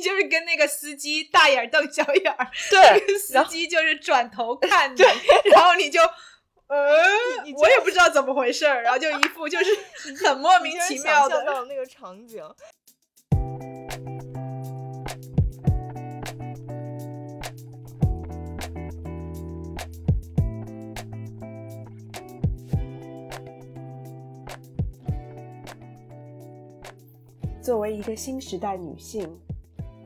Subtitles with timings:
[0.00, 5.02] 就是跟那个司机大眼瞪小眼儿，对，司机就是转头看你，
[5.52, 6.00] 然后你就。
[6.66, 6.76] 呃，
[7.56, 9.76] 我也不知道怎么回事儿，然后就一副就是
[10.24, 12.40] 很莫名其妙的那个场景。
[27.60, 29.40] 作为一个新时代女性，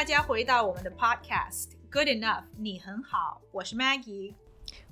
[0.00, 4.32] 大家回到我们的 Podcast Good Enough，你很好，我是 Maggie，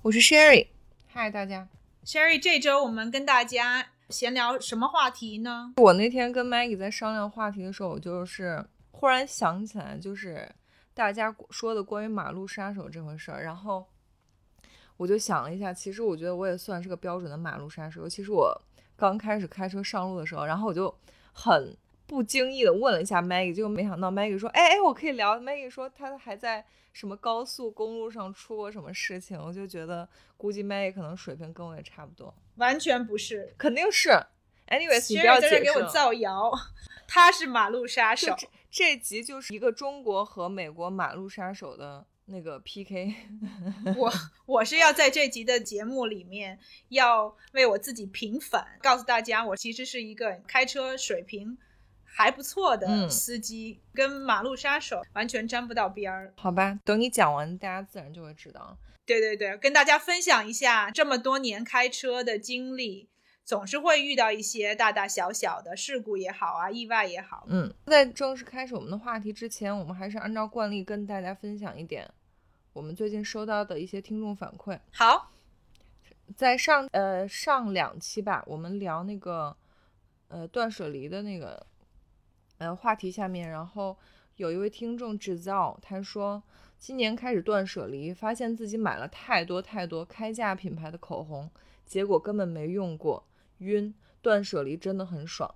[0.02, 0.66] 我是 Sherry，
[1.06, 1.66] 嗨大家
[2.04, 5.72] ，Sherry，这周我们跟大家闲聊什么话题呢？
[5.78, 10.46] 我那天跟 Maggie 在商量话题的时候，我就是忽然想起来，就是
[10.92, 13.86] 大家说的关于马路杀手这回事儿，然后
[14.98, 18.60] 我就想了一下，其实我觉得我也算是个标准的马路杀手，尤其是我
[18.94, 20.94] 刚开始开车上路的时候，然后我就
[21.32, 21.74] 很。
[22.08, 25.38] 不经意的问了一下 Maggie，结果没想到 Maggie 说：“哎哎，我可以聊。
[25.38, 26.64] ”Maggie 说她还在
[26.94, 32.34] 什么高速公路上出过什么事情，我就觉得估计 Maggie 可能水平跟我也差不多。
[32.56, 34.08] 完全不是，肯定是。
[34.68, 36.50] Anyways，你不要在这给我造谣，
[37.06, 38.34] 他是马路杀手。
[38.70, 43.14] 这集就是一个中国和美国马路杀手的那个 PK。
[43.96, 44.12] 我
[44.46, 51.58] 我是要在这集的节目里面要为我自己平反，告诉大家我其实是一个开车水平。
[52.10, 56.32] 还不错的司机，跟马路杀手完全沾不到边儿。
[56.36, 58.76] 好吧，等你讲完，大家自然就会知道。
[59.06, 63.08] 对对对，跟大家分享一下这么多年开车的经历，
[63.44, 67.46] 总是会遇到一些大大小小的事故也好啊，意外也好。
[67.48, 72.10] 嗯，在正式开始我们的话题之前，我们还是按照惯例跟大家分享一点
[72.72, 74.78] 我们最近收到的一些听众反馈。
[74.92, 75.30] 好，
[76.36, 79.56] 在上呃上两期吧，我们聊那个
[80.28, 81.64] 呃断舍离的那个。
[82.58, 83.96] 呃，话题下面，然后
[84.36, 86.42] 有一位听众制造，他说
[86.78, 91.50] 今年开始断舍离，发现自己买了太多太多开价品牌的口红，
[91.86, 93.24] 结果根本没用过，
[93.58, 93.94] 晕。
[94.20, 95.48] 断舍离真的很爽。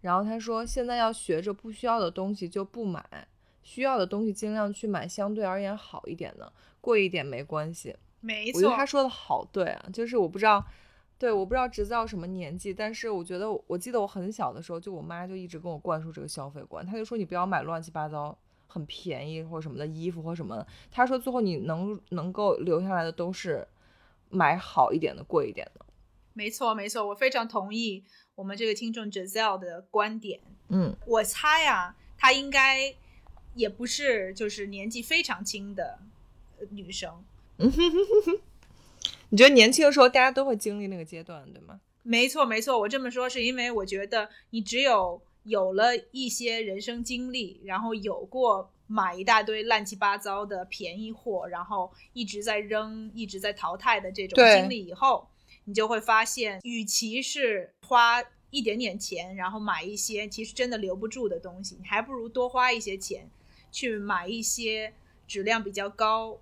[0.00, 3.04] 然后他说现在要学着不需要的东西就不买，
[3.64, 7.96] 需要的东西尽量去买相对而言好一点的，贵一点没关系。
[8.20, 10.64] 没错，我觉得他说的好对啊，就是我不知道。
[11.18, 20.66] 对，我不知道侄子到什么年纪，但是我觉得，我记得我很小的时候，就我妈就一直跟我灌输这个消费观，她就说你不要买乱七八糟、很便宜或者什么的衣服或什么。
[20.90, 23.66] 她说最后你能能够留下来的都是
[24.28, 25.86] 买好一点的、贵一点的。
[26.34, 28.04] 没错，没错，我非常同意
[28.34, 30.40] 我们这个听众 Giselle 的观点。
[30.68, 32.94] 嗯，我猜啊，她应该
[33.54, 35.98] 也不是就是年纪非常轻的
[36.68, 37.24] 女生。
[39.36, 39.42] 嗯哼哼哼哼。
[39.42, 41.80] 你觉得年轻的时候大家都会经历那个阶段，对吗？
[42.02, 42.78] 没错，没错。
[42.78, 55.28] 我这么说是因为我觉得你只有有了一些人生经历，然后有过买一大堆乱七八糟的便宜货，然后一直在扔、一直在淘汰的这种经历以后，
[55.64, 63.28] 你就会发现，与其是花一点点钱，然后买一些其实真的留不住的东西，你还不如多花一些钱
[63.72, 64.94] 去买一些
[65.26, 66.38] 质量比较高，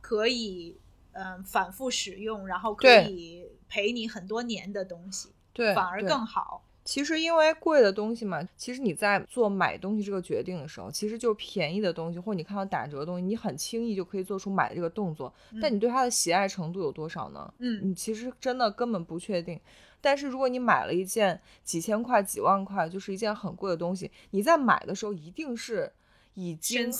[0.00, 0.76] 可以。
[1.14, 6.62] 嗯，反复使用，然后可以陪你很多年的东西，对，反而更好。
[6.84, 15.32] 其实因为贵的东西嘛，其实你在做买东西这个决定的时候，其实就是便宜的东西，或者你看到打折的东西，你很轻易就可以做出买这个动作。
[15.62, 17.54] 但你对它的喜爱程度有多少呢？
[17.58, 19.58] 嗯，你其实真的根本不确定。
[20.02, 25.90] 但是如果你买了一件几千块、几万块，就是一件很贵的东西，你在买的时候一定是。
[26.34, 26.90] 已经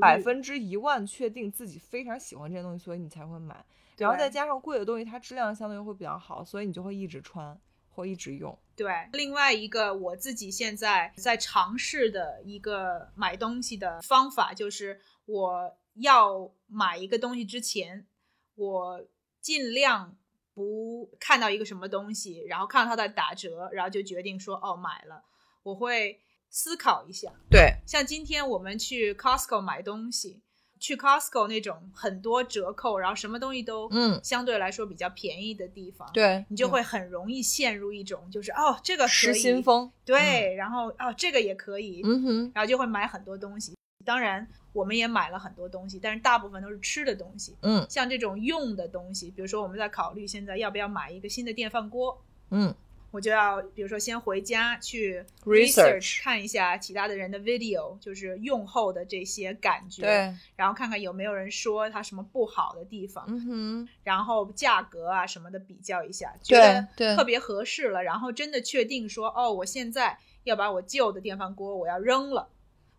[0.00, 3.64] 百分之一万确定自己非常喜欢这些东西，所以你才会买。
[3.96, 8.58] 然后再加上贵的东西，它质量相对又会比较好，所以你就会一直穿或一直用。
[8.74, 18.06] 对，另外一个我自己现在在尝试的一个买东西的方法，就是我要买一个东西之前，
[18.54, 19.04] 我
[19.40, 20.16] 尽量
[20.54, 25.24] 不看到一个什么东西，然后看到它在打折，然后就决定说哦买了。
[25.62, 26.20] 我会。
[26.50, 30.40] 思考一下，对，像今天我们去 Costco 买东西，
[30.80, 39.90] 去 Costco 那种很多折扣，然后什么东西都嗯相对来说比较便宜的地方，对，你就会很容易陷入一种就是哦这个可失以心疯。
[40.04, 43.74] 对，然后哦这个也可以，嗯哼，然后就会买很多东西。
[44.04, 47.54] 当然，我们也买了很多东西，但是大部分都是吃的东西。
[47.60, 52.18] 嗯像这种用的东西，比如说我们在考虑现在要不要买一个新的电饭锅，
[52.50, 52.74] 嗯
[53.10, 72.48] 我就要比如说先回家去 Research 看一下其他的人的 video，就是用后的这些感觉，对，然后看看有没有人说它什么不好的地方，嗯哼，然后价格啊什么的比较一下，觉得特别合适了，然后真的确定说，哦，我现在要把我旧的电饭锅我要扔了，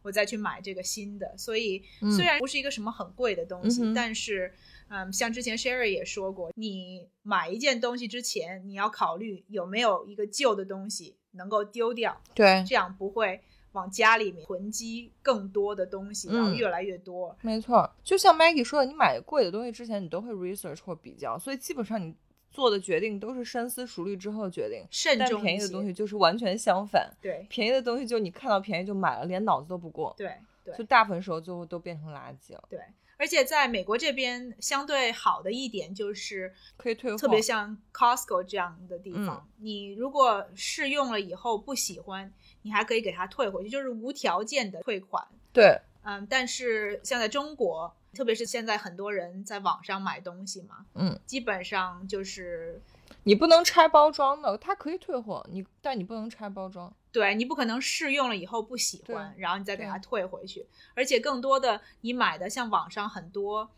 [0.02, 1.38] 我再去买这个新的。
[1.38, 2.12] 所以嗯。
[2.12, 4.52] 虽然不是一个什么很贵的东西，嗯但是，
[4.89, 13.41] 嗯，像之前 Sherry 也说过，你买一件东西之前，你要考虑有没有一个旧的东西能够丢掉，对，这样不会
[13.74, 17.38] 往家里面囤积更多的东西，然后嗯越来越多。
[17.41, 17.89] 没错。
[18.03, 22.15] 就像 Maggie 说的，你买贵的东西之前，你都会 research 或比较，所以基本上你
[22.51, 24.80] 做的决定都是深思熟虑之后的决定。
[24.81, 32.80] 但慎重一些便宜的东西就是完全相反，对便宜的东西就你看到便宜就买了，连脑子都不过，对对就大部分时候最后都变成垃圾了，对，
[33.18, 37.18] 而且在美国这边相对好的一点就是，可以退货。
[37.18, 42.31] 特别像 Costco 这样的地方，你如果试用了以后不喜欢，
[42.62, 45.25] 你还可以给它退回去，就是无条件的退款。
[45.51, 52.82] 对，嗯，但是像在中国，特别是现在很多人在网上买东西嘛，嗯，基本上就是
[53.24, 56.94] 你不能拆包装的，它可以退货，你但你不能拆包装。
[57.12, 60.68] 对你不可能试用了以后不喜欢，然后你再给它退回去。
[60.94, 63.70] 而且更多的，你买的像网上很多，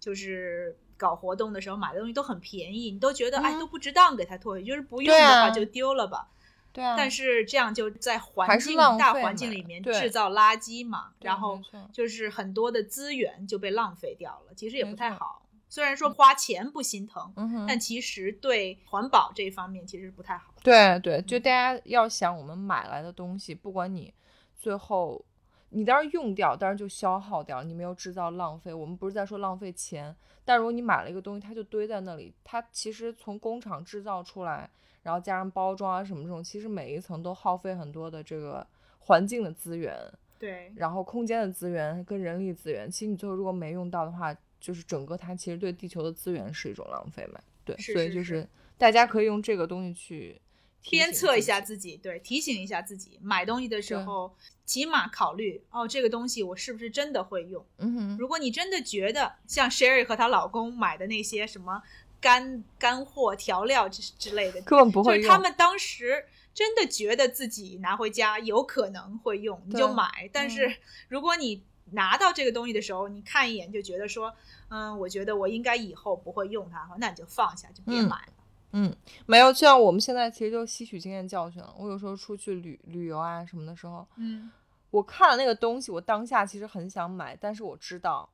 [0.00, 6.28] 就是搞活动的时候买的东西都很便宜，你都觉得、哎嗯都不值当给它退回去，就是不用的话啊就丢了吧。
[6.78, 11.60] 对啊，但是这样就在环境大环境里面制造垃圾嘛，然后
[11.92, 15.42] 就是很多的资源就被浪费掉了，其实也不太好。
[15.68, 20.54] 虽然说花钱不心疼，嗯，但其实对环保这一方面其实不太好。
[20.62, 24.14] 对对，就大家要想，我们买来的东西，不管你
[24.56, 25.22] 最后
[25.68, 28.72] 你当然用掉，当然就消耗掉，你没有制造浪费。
[28.72, 34.70] 我们不是在说浪费钱，但如果你买了一个东西，它就堆在那里，它其实从工厂制造出来，
[35.02, 38.66] 然后加上包装啊什么这种，其实每一层都耗费很多的这个
[38.98, 39.96] 环境的资源，
[40.38, 42.90] 对，然后空间的资源跟人力资源。
[42.90, 47.40] 其实你最后如果没用到的话，就是整个它其实对地球的资源是一种浪费嘛。
[47.64, 50.40] 对，是是所以就是是大家可以用这个东西去
[50.82, 54.34] 鞭策一下自己，对，提醒一下自己，买东西的时候
[54.64, 57.64] 起码考虑哦，这个东西我是不是真的会用？
[57.78, 61.82] 嗯哼，如果你真的觉得像 Sherry 和她老公买的那些什么
[62.20, 65.22] 干干货、调料之之类的，根本不会用。
[65.22, 70.28] 就是他们当时真的觉得自己拿回家有可能会用，你就买。
[70.32, 70.76] 但是
[71.08, 71.62] 如果你
[71.92, 74.34] 拿到这个东西的时候，你看一眼就觉得说，
[74.68, 78.32] 嗯，我觉得我应该以后不会用它，那你就放下，就别嗯买了。
[78.72, 78.94] 嗯，
[79.24, 81.74] 没有，就像我们现在其实就吸取经验教训了。
[81.78, 84.50] 我有时候出去旅旅游啊什么的时候，嗯，
[84.90, 88.28] 我看了那个东西，我当下其实很想买，但是我知道，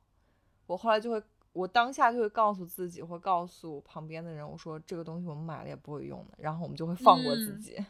[0.67, 1.23] 我后来就会，
[1.55, 7.75] 我当下就会告诉自己，或告诉旁边的人，我说这个东西我们买了也不会用的，然后我们就会放过自嗯己。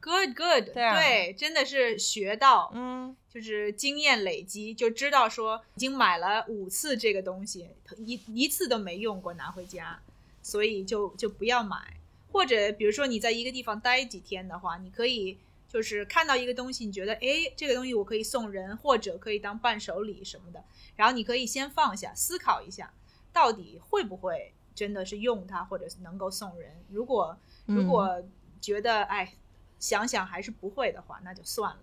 [0.00, 10.00] Good, good，对啊真的是学到，嗯，就是经验累积，就知道说已经买了五次这个东西，一一次都没用过拿回家，
[10.42, 11.96] 所以就就不要买。
[12.30, 20.64] 或者比如说你在一个地方待几天的话，你可以就是看到一个东西，你觉得诶这个东西我可以送人，或者可以当伴手礼什么的，
[20.96, 22.92] 然后你可以先放下，思考一下，
[23.32, 26.82] 到底会不会真的是用它，或者是能够送人。
[26.88, 28.24] 如果如嗯果
[28.60, 29.34] 觉得哎
[29.78, 31.82] 想想还是不会的话，那就算了。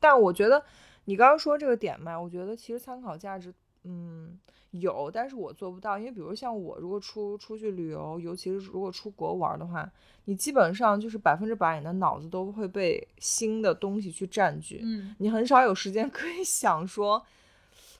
[0.00, 0.64] 但我觉得
[1.04, 4.38] 你刚刚说这个点嘛，我觉得其实参考价值，嗯，
[4.80, 9.90] 有，但是我做不到，因为比如像我如果出出去旅游，尤其是如果出国玩的话，
[10.24, 17.24] 你基本上就是百分之百你的脑子都会被新的东西去占据，嗯，你很少有时间 可以想说。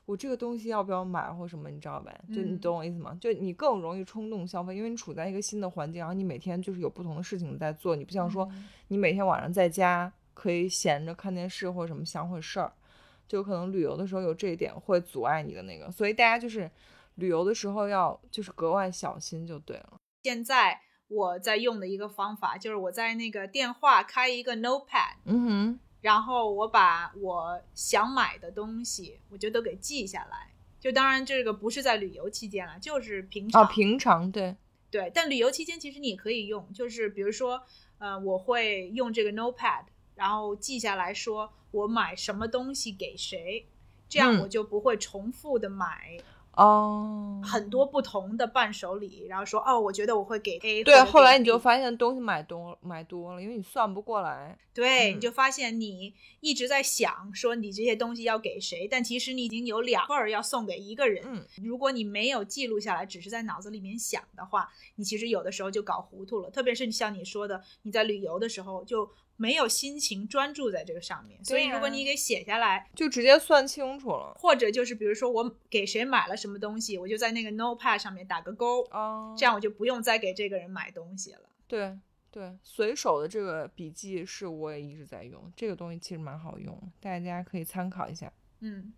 [0.07, 2.15] 我这个东西要不要买或什么，你知道呗？
[2.29, 3.17] 就你嗯懂我意思吗？
[3.19, 12.71] 就你更容易冲动消费，因为你处在一个新的环境，然后你每天就是有不同的事情在做，你不像说嗯你每天晚上在家可以闲着看电视或者什么想会事儿，
[13.27, 16.71] 就可能旅游的时候有这一点会阻碍你的那个，所以大家就是
[17.17, 19.95] 旅游的时候要就是格外小心就对了。
[20.23, 30.51] 现在我在用的一个方法就是我在那个电话开一个 Notepad，嗯哼，然后我把我想买的东西我就都给记下来。
[30.81, 33.63] 就当然这个不是在旅游期间了，就是平常。
[33.63, 34.55] 哦，平常对，
[34.91, 37.63] 对，但旅游期间其实你也可以用，就是比如说，
[37.97, 43.67] 呃，我会用这个 Notepad，然后记下来说我买什么东西给谁，
[44.09, 46.17] 这样嗯我就不会重复的买
[46.57, 54.57] 哦，很多不同的伴手礼，然后说哦，我觉得我会给 A，对，后来你就发现东西买多买多了，因为你算不过来。
[54.73, 61.25] 对，嗯你就发现你一直在想说你这些东西要给谁，但其实你已经有两份儿要送给一个人。
[61.27, 66.51] 嗯，如果你没有记录下来，只是在脑子里面想的话，你其实有的时候就搞糊涂了。
[66.51, 71.43] 特别是像你说的，你在旅游的时候就没有心情专注在这个上面。
[71.45, 74.35] 所以如果你给写下来，就直接算清楚了。
[74.39, 81.49] 或者就是比如说我给谁买了什么东西，我就在那个 Notepad 上面打个勾，哦，这样我就不用再给这个人买东西了。
[81.67, 81.99] 对
[82.31, 88.33] 对，随手的这个笔记是我也一直在用，这个东西其实蛮好用，大家可以参考一下。
[88.61, 88.93] 嗯，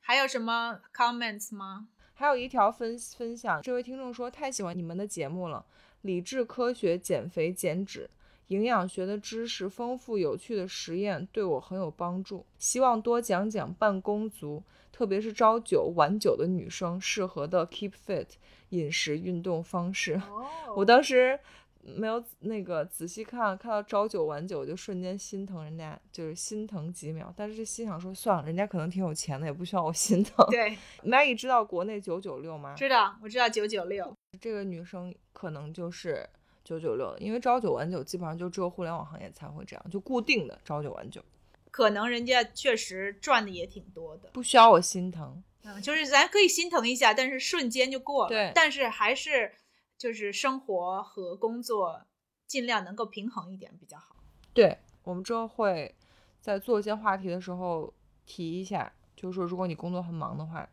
[0.00, 1.88] 还有什么 comments 吗？
[2.14, 5.66] 还有一条分分享，这位听众说太喜欢你们的节目了，
[6.02, 8.08] 理智科学减肥减脂，
[8.48, 18.26] 营养学的知识丰富有趣的实验对我很有帮助，希望多讲讲办公族，特别是朝九晚九的女生适合的 keep fit
[18.70, 20.14] 饮食运动方式。
[20.14, 21.38] 哦我当时
[21.84, 27.32] 没有那个仔细看，看到朝九晚九，我就瞬间心疼人家，就是心疼几秒。
[27.36, 30.46] 但是心想说，算了，人家可能挺有钱的，也不需要我心疼。
[30.48, 32.74] 对， Maggie 知道国内九九六吗？
[32.76, 34.14] 知道，我知道九九六。
[34.40, 36.26] 这个女生可能就是
[36.64, 41.22] 九九六，因为朝九晚九基本上就只有互联网行业才会这样，就固定的朝九晚九，
[41.70, 45.42] 可能人家确实赚的也挺多的，不需要我心疼。
[45.64, 48.28] 嗯，就是咱可以心疼一下，但是瞬间就过了。
[48.28, 49.52] 对但是还是
[49.96, 52.02] 就是生活和工作
[52.46, 54.16] 尽量能够平衡一点比较好。
[54.52, 55.94] 对我们之后会
[56.40, 57.92] 在做一些话题的时候
[58.26, 60.68] 提一下，就是说如果你工作很忙的话，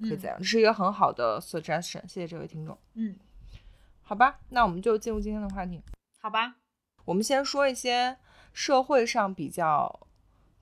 [0.00, 2.76] 可以嗯这样，这是一个很好的 suggestion，谢谢这位听众。
[2.94, 3.14] 嗯，
[4.02, 5.80] 好吧，那我们就进入今天的话题。
[6.20, 6.56] 好吧，
[7.04, 8.16] 我们先说一些
[8.52, 10.06] 社会上比较，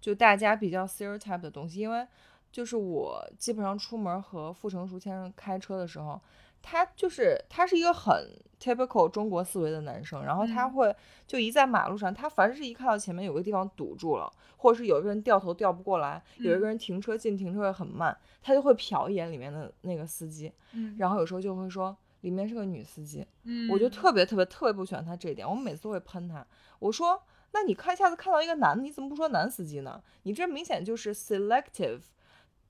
[0.01, 2.07] 就大家比较 stereotype 的东西，因为
[2.53, 6.21] 就是我基本上出门和傅成熟先生开车的时候，
[6.63, 10.73] 他就是他是一个很 typical 中国思维的男生，然后他嗯。
[10.73, 16.69] 会就一在马路上，他凡是一看到前面有个地方堵住了，或者是有一个人掉头掉不过来，有一个嗯。
[16.69, 20.97] 人停车进停车位很慢，他就会瞟一眼里面的那个司机，嗯。
[20.99, 26.47] 然后有时候就会说里面是个女司机，嗯，我就特别特别特别不喜欢她这一点，我每次都会喷她。
[26.79, 27.23] 我说，
[27.53, 30.03] 那你看下次看到一个男的，你怎么不说男司机呢？
[30.23, 32.00] 你这明显就是 selective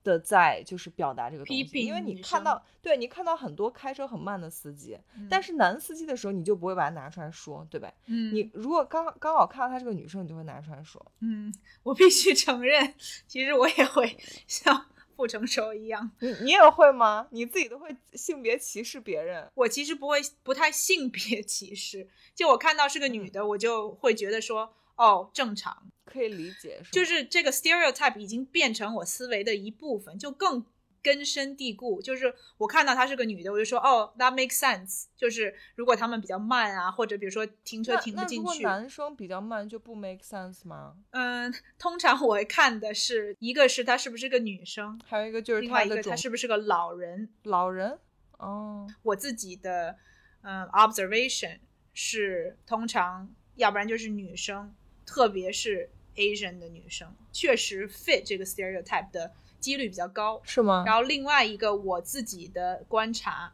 [0.03, 4.97] 的在就是表达这个东西，因为你看到对你看到很多开车很慢的司机，
[5.29, 7.93] 但是男司机的时候你就不会把它拿出来说，对吧？
[8.07, 11.05] 嗯，你如果刚刚好看到她是个女生，你就会拿出来说。
[11.19, 11.53] 嗯，
[11.83, 12.95] 我必须承认，
[13.27, 14.17] 其实我也会
[14.47, 14.87] 像
[15.21, 17.27] 不成熟一样， 你你也会吗？
[17.29, 19.47] 你自己都会性别歧视别人？
[19.53, 30.65] 我其实不会不太性别歧视，就我看到是个女的，我就会觉得说，哦，正常，可以理解，是就是这个 stereotype 已经变成我思维的一部分，就更
[31.01, 32.01] 根深蒂固。
[32.01, 35.05] 就是我看到她是个女的，我就说，哦，that makes sense。
[35.15, 40.95] 就是如果他们比较慢啊，或者比如说停车停不那如果进去，男生比较慢就不 make sense 吗？
[41.11, 47.29] 嗯，通常我会看的是一个是她是不是个女生，还有一个就是另外一个她是不是个老人。
[47.43, 47.97] 老人
[48.37, 49.97] 哦，我自己的
[50.41, 51.59] 嗯 observation
[51.93, 54.73] 是，通常要不然就是女生，
[55.05, 59.31] 特别是 Asian 的女生，确实 fit 这个 stereotype 的
[59.61, 60.41] 几率比较高。
[60.43, 60.83] 是吗？
[60.85, 63.53] 然后另外一个我自己的观察，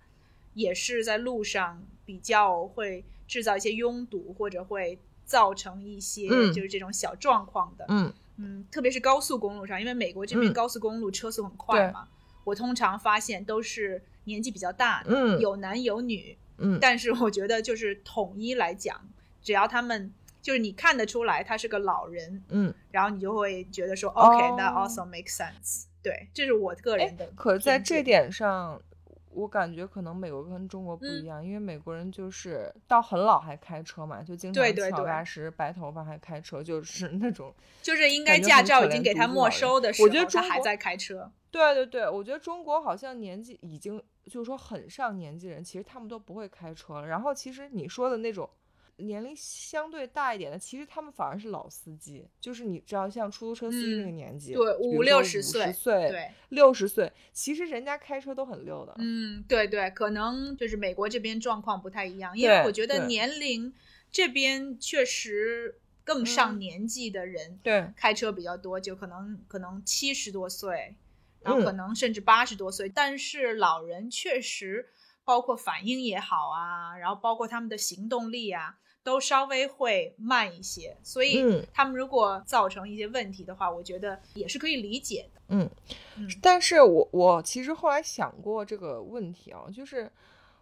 [0.56, 7.86] 也是在路上比较会制造一些拥堵，或者会造成一些嗯就是这种小状况的。
[7.90, 12.08] 嗯，嗯，特别是高速公路上，因为美国这边嗯高速公路车速很快嘛，
[12.46, 19.00] 我通常发现都是年纪比较大的，嗯有男有女，嗯但是我觉得就是统一来讲，
[19.44, 25.87] 只要他们就是你看得出来他是个老人，嗯，然后你就会觉得说、哦 OK，that also makes sense。
[26.08, 28.82] 对，这是我个哎人的，可是在这，点上，
[29.32, 37.54] 我感觉可能美国跟中国不嗯一样，因为美国人就是到很老还开车嘛，就经常翘对对对大师、白头发还开车，就是那种。
[37.84, 41.30] 就是应该驾照已经给他没收的时候，我觉得他还在开车。
[41.52, 47.08] 对对对，我觉得中国好像年纪已经就是说很上年纪人，其实他们都不会开车了。
[47.08, 48.50] 然后其实你说的那种
[48.98, 55.76] 年龄相对大一点的，其实他们反而是老司机，就是你知道像出租车司机那个嗯年纪，对五比如说六五十岁
[56.50, 58.96] 六十岁，其实人家开车都很溜的。
[58.98, 63.74] 嗯，对对，可能就是美国这边状况不太一样，因为我觉得年龄
[64.12, 70.96] 这边确实更上嗯年纪的人对，开车比较多，就可能可能七十多岁，
[71.42, 74.90] 然后可嗯能甚至八十多岁，但是老人确实
[75.24, 81.66] 包括反应也好啊，然后包括他们的行动力啊，都稍微会慢一些，所以嗯。
[81.74, 85.42] 他们如果造成一些问题的话，我觉得也是可以理解的。
[85.48, 85.70] 嗯。
[86.18, 90.12] 嗯，但是我我其实后来想过这个问题啊，就是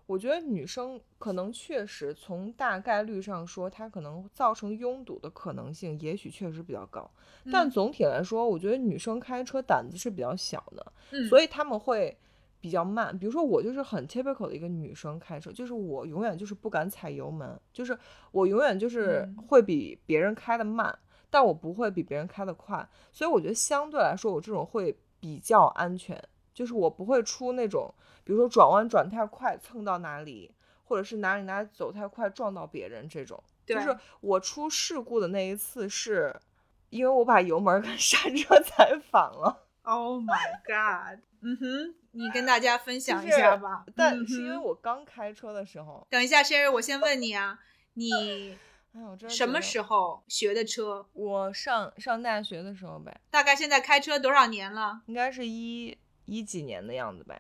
[0.06, 7.10] 我觉得女生可能确实从大概率上说，她可能造成拥堵的可能性，也许确实比较高。
[7.52, 7.72] 但嗯。
[7.72, 12.16] 总体来说，我觉得女生开车胆子是比较小的，嗯，所以他们会
[12.66, 13.16] 比较慢。
[13.20, 17.96] 比如说我就是很 typical 的一个女生开车，就是我永远就是不敢踩油门，就是
[18.32, 20.98] 我永远就是嗯会比别人开的慢，
[21.30, 22.90] 但我不会比别人开的快。
[23.12, 26.20] 所以我觉得相对来说，我这种会比较安全，
[26.52, 27.94] 就是我不会出那种，
[28.24, 30.52] 比如说转弯转太快蹭到哪里，
[30.86, 33.44] 或者是哪里哪里走太快撞到别人这种。
[33.64, 36.36] 就是我出事故的那一次是。
[36.92, 41.20] 因为我把油门跟 刹车踩反了，Oh my god！
[41.42, 43.86] 嗯哼，你跟大家分享一下吧。
[43.96, 47.60] 但是因为我刚开车的时候，等一下，Sherry，我先问你啊，
[47.94, 48.58] 你
[49.28, 51.06] 什么时候学的车？
[51.14, 57.40] 我上上大学的时候呗，大概现在开车多少年了应该是一一几年的样子呗。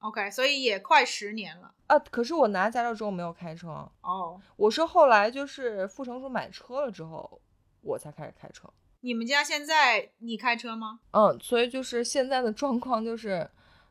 [0.00, 1.72] ？OK，所以也快十年了。
[1.86, 3.68] 啊，可是我拿驾照之后没有开车，
[4.00, 7.40] 哦，我是后来就是副成叔买车了之后，
[7.80, 8.68] 我才开始开车。
[9.00, 10.98] 你们家现在你开车吗？
[11.12, 13.48] 嗯，所以就是现在的状况就是，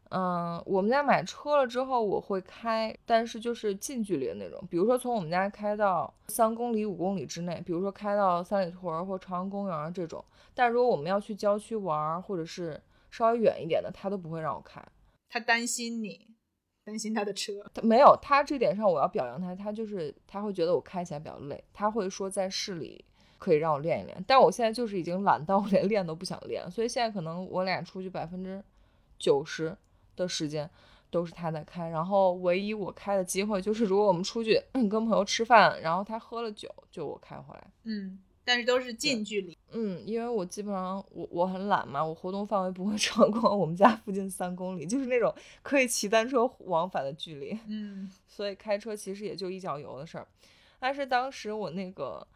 [0.09, 10.23] 嗯，我们家买车了之后我会开，但是就是近距离的那种，比如说从我们家开到三公里、五公里之内，比如说开到三里屯儿或朝阳公园儿这种。
[10.53, 14.81] 但如果我们要去郊区玩儿，或者是稍微远一点的，他都不会让我开。
[15.27, 16.27] 他担心你，
[16.85, 17.51] 担心他的车。
[17.73, 23.03] 他没有，他这点上我要表扬他，他就是他会觉得我开起来比较累，他会说在市里
[23.37, 28.63] 可以让我练一练，但我现在就是已经懒到我连练都不想练，所以现在可能我俩出去百分之
[29.19, 29.75] 九十
[30.15, 30.69] 的时间
[31.09, 37.67] 都是他在开，然后唯一我开的机会就是如果我们出去跟朋友吃饭，然后他喝了酒，就我开回来。
[37.83, 39.57] 嗯，但是都是近距离。
[39.71, 47.57] 嗯，因为我基本上我我很懒嘛，我活动范围不会 超过我们家附近三公里，就是那种可以骑单车往返的距离。
[47.67, 50.27] 嗯 所以开车其实也就一脚油的事儿。
[50.79, 52.27] 但是当时我那个，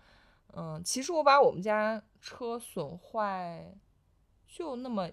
[0.56, 3.74] 嗯，其实我把我们家车损坏
[4.48, 5.10] 就那么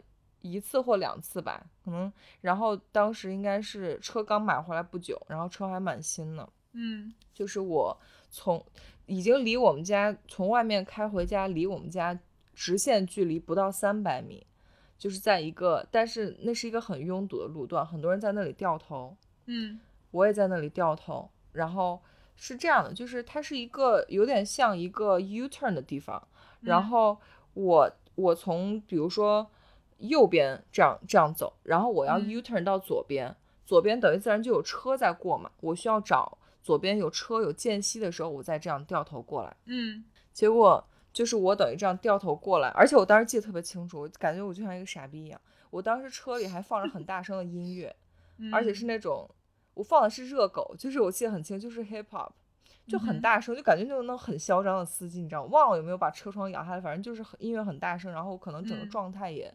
[0.50, 2.12] 一次或两次吧，可能。
[2.40, 7.96] 然后当时应该是车刚买回来不久，然后车还蛮新的，嗯就是我
[8.30, 8.64] 从
[9.06, 12.18] 已经离我们家从外面开回家，离我们家
[12.54, 14.46] 直线距离不到三百米。
[14.98, 19.78] 就是在一个，但是那是一个很拥堵的路段，很多人在那里掉头，嗯
[20.10, 22.00] 我也在那里掉头，然后
[22.34, 26.26] 是这样的，就是它是一个有点像一个 U turn 的地方，
[26.62, 27.18] 然嗯后
[27.52, 29.46] 我我从比如说
[29.98, 47.94] 右边这样这样走，然后我要嗯 U turn 到左边，左边等于自然就有车在过嘛，我需要找左边有车有间隙的时候，我再这样掉头过来，嗯结果就是我等于这样掉头过来，而且我当时记得特别清楚，我感觉我就像一个傻逼一样，我当时车里还放着很大声的音乐。
[48.38, 49.26] 嗯，而且是那种
[49.72, 52.30] 我放的是热狗，就是我记得很清，就是 hip hop，
[52.86, 55.48] 就很大声，就感觉那种那种很嚣张的司机，你知道吗？
[55.50, 59.50] 忘了有没有把车窗摇下来，反正就是很音乐很大声，然后可能整个嗯状态也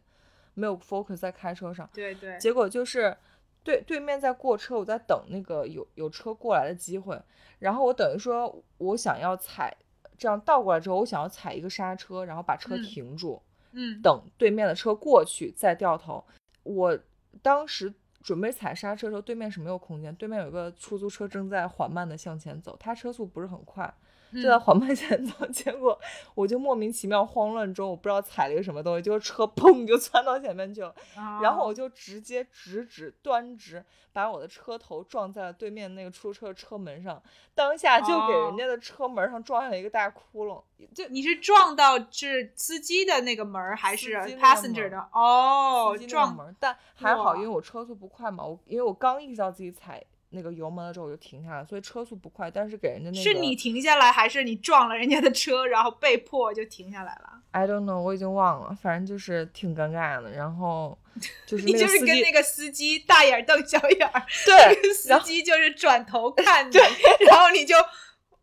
[0.61, 3.17] 没有 focus 在开车上，对对，结果就是
[3.63, 7.19] 对对面在过车，我在等那个有有车过来的机会，
[7.59, 9.75] 然后我等于说我想要踩。
[10.17, 16.23] 这样倒过来之后，我想要踩一个刹车，然后把车嗯停住，嗯等对面的车过去再掉头。
[16.61, 16.95] 我
[17.41, 23.91] 当时准备踩刹车的时候，对面是没有空间，对面有一个出租车正在缓慢的向前走，他车速不是很快，
[24.33, 24.59] 就在嗯。
[24.59, 25.45] 缓慢前走。
[25.51, 25.99] 结果
[26.35, 30.93] 我就莫名其妙慌乱中，我不知道踩了一个什么东西，就是车砰就窜到前面去了，
[31.41, 37.21] 然后我哦就直接直直端直把我的车头撞在了对面那个出租车的车门上，
[37.55, 38.55] 当下就给人哦。
[38.57, 40.61] 家的车门上撞下了一个大窟窿，
[40.93, 45.09] 就你是撞到是司机的那个门儿还是 passenger 的？
[45.13, 60.31] 哦撞门儿，但还好，因为我车速不快嘛，我因为我刚意识到自己踩那个油门了之后我就停下来，所以车速不快，但是给人家那个是你停下来，还是你撞了人家的车，然后被迫就停下来了？I don't know，我已经忘了，反正就是挺尴尬的。
[60.31, 60.97] 然后
[61.45, 66.77] 就是你就是跟那个司机大眼瞪小眼儿， 对那个司机就是转头看你，
[67.29, 67.75] 然后你就。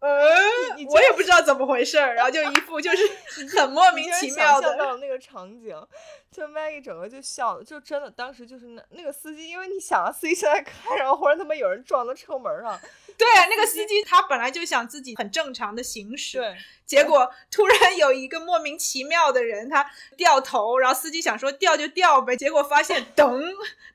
[0.00, 3.02] 呃，你我也不知道怎么回事儿，然后就一副就是
[3.58, 5.74] 很莫名其妙想象到的，了那个场景，
[6.30, 12.78] 就 Maggie 整个就笑了，就真的当时就是那那个司机，因为你想啊，司机正在开，然后忽然他妈有人撞到车门上，
[13.18, 16.56] 对啊，那个司机他本来就想自己很正常的行驶，对，
[16.86, 23.40] 结果突然有一个莫名其妙的人，他掉头，然后司机想说掉就掉呗，结果发现噔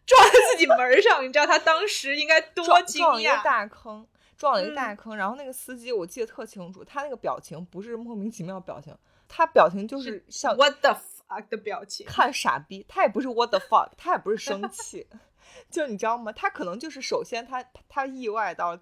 [0.06, 3.42] 撞在自己门上，你知道他当时应该多惊讶？
[3.42, 4.06] 大坑。
[4.38, 8.96] 撞了一个大嗯坑，然后那个司机我记得特清楚，他那个表情不是莫名其妙表情，
[9.28, 10.92] 他表情就是像 What the
[11.28, 15.08] fuck 的表情，看傻逼，他也不是 what the fuck，他也不是生气，
[15.70, 16.32] 就你知道吗？
[16.32, 18.80] 他可能就是首先他他意外到，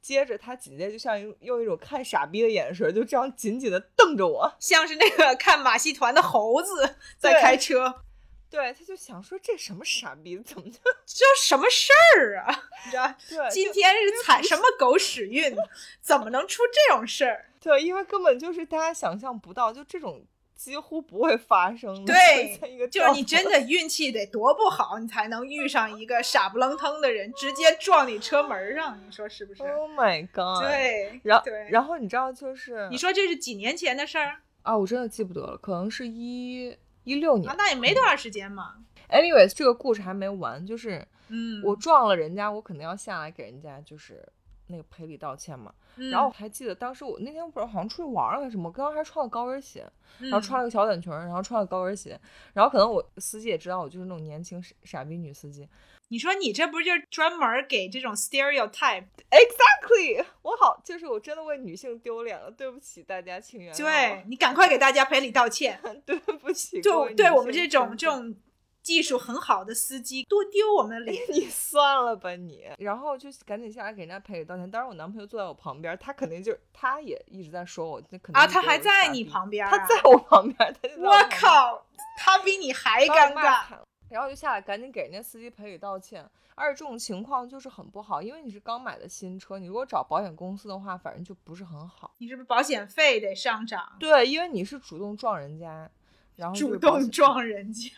[0.00, 4.54] 接着他紧接着就像用用一种看傻逼的眼神，就这样紧紧的瞪着我。
[4.58, 8.02] 像是那个看马戏团的猴子在开车，
[8.50, 12.64] 对，他就想说这什么傻逼，怎么就就什么事儿啊？
[12.84, 15.54] 你知道，对今天是踩什么狗屎运，
[16.00, 17.46] 怎么能出这种事儿？
[17.62, 20.24] 对，因为根本就是大家想象不到，就这种
[20.56, 22.12] 几乎不会发生的。
[22.12, 37.54] 对就是你真的运气得多不好，你才能遇上一个傻不愣登的人，直接撞你车门上，你说是不是？，Oh my god！，对，然后对，然后你知道就是你说这是几年前的事儿啊，我真的记不得了，可能是一一六年啊？。
[37.58, 38.76] 那也没多长时间嘛。
[39.08, 44.24] Anyways，这个故事还没完，就是嗯，我撞了人家，我肯定要下来给人家就是
[44.68, 45.74] 那个赔礼道歉嘛。
[45.96, 49.80] 嗯，然后我还记得当时我那天不知道好像出去玩了还是什么，我刚刚还穿了高跟鞋，
[50.18, 52.18] 然后嗯穿了个小短裙，然后穿了高跟鞋，
[52.52, 55.68] 然后可能我司机也知道我就是那种年轻傻傻逼女司机。
[56.12, 65.80] 你说你这不是就是专门给这种 stereotype？Exactly，我好就是我真的为女性丢脸了，对不起大家，请原谅对你赶快给大家赔礼道歉。
[66.04, 68.34] 对不起，就对我们这种这种
[68.82, 71.22] 技术很好的司机，多丢我们脸。
[71.30, 74.68] 你算了吧你，然后就赶紧下来给人家赔礼道歉。
[74.68, 81.86] 当然我男朋友坐在我旁边，他肯定就他也一直在说我，那肯定啊，他还在你旁边、啊，他在我旁边，他就 在我靠，
[82.18, 83.62] 他比你还尴尬。
[84.10, 86.28] 然后就下来赶紧给人家司机赔礼道歉。
[86.56, 92.12] 而且这种情况就是很不好，因为你是刚买的新车，你如果找保险公司的话，反正就不是很好。
[92.18, 93.96] 你是不是保险费得上涨？
[93.98, 95.90] 对，因为你是主动撞人家，
[96.36, 97.88] 然后主动撞人家，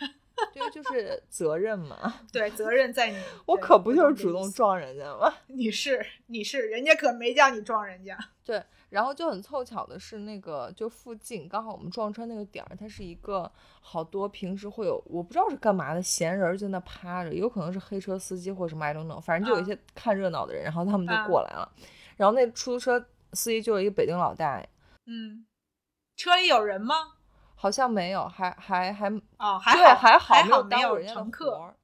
[0.54, 2.20] 对，就是责任嘛。
[2.30, 3.20] 对，责任在你。
[3.46, 5.34] 我可不就是主动撞人家吗？
[5.48, 8.16] 你是你是，人家可没叫你撞人家。
[8.44, 13.50] 对，然后就很凑巧的是，那个就附近刚好我们撞车那个点儿，它是一个
[13.80, 21.72] 好多平时会有我不知道是干嘛的闲人儿在那趴着，有可能是黑车司机或者什么 I don't know，反正就有一啊些看热闹的人，然后他们就啊过来了，
[22.18, 23.00] 然后那出租车
[23.32, 24.68] 司机就是一个北京老大爷，
[25.06, 25.46] 嗯，
[26.14, 26.94] 车里有人吗？
[27.54, 31.74] 好像没有，还还还哦，还好，还好没还好没有耽误人家的乘客。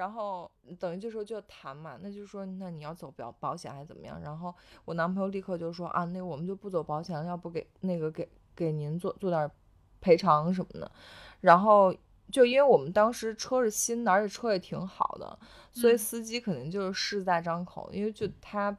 [0.00, 4.18] 然后等于这时候就谈嘛，那就说那你要走保保险还是怎么样？
[4.22, 4.54] 然后
[4.86, 9.50] 我男朋友立刻就说啊，那我们就不走保险了，要不给那个给给您做做点儿
[10.00, 10.90] 赔偿什么的。
[11.42, 11.94] 然后
[12.32, 15.38] 就因为我们当时车是新的，而且车也挺好的，
[15.70, 18.74] 所以嗯司机肯定就是势在张口，因为就他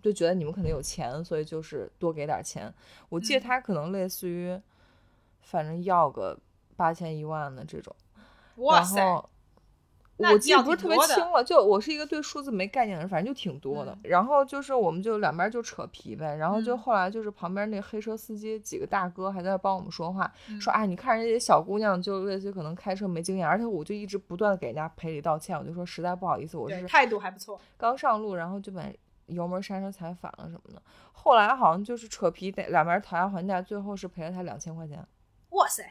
[0.00, 2.72] 就觉得你们肯定有钱，所以就是多给点儿钱。
[3.10, 4.58] 我记得嗯他可能类似于，
[5.42, 6.38] 反正要个
[6.74, 7.94] 八千一万的这种。
[8.56, 9.28] 然哇塞，后
[10.16, 13.92] 我记得不是特别清了，就我是一个对数字没概念的人，反正就挺多的。
[13.92, 27.60] 嗯然后就是我们就两边就扯皮呗，然后就嗯后来就是旁边那个黑车司机几个大哥还在那帮我们说话，嗯说哎，你看人家小姑娘就类似于可能开车没经验，而且我就一直不断的给人家赔礼道歉，我就说实在不好意思，我是态度还不错。
[27.76, 28.84] 刚上路，然后就把
[29.26, 30.80] 油门刹车踩反了什么的。
[31.12, 35.04] 后来好像就是扯皮，得两边讨价还价，最后是赔了他两千块钱。
[35.50, 35.82] 哇塞，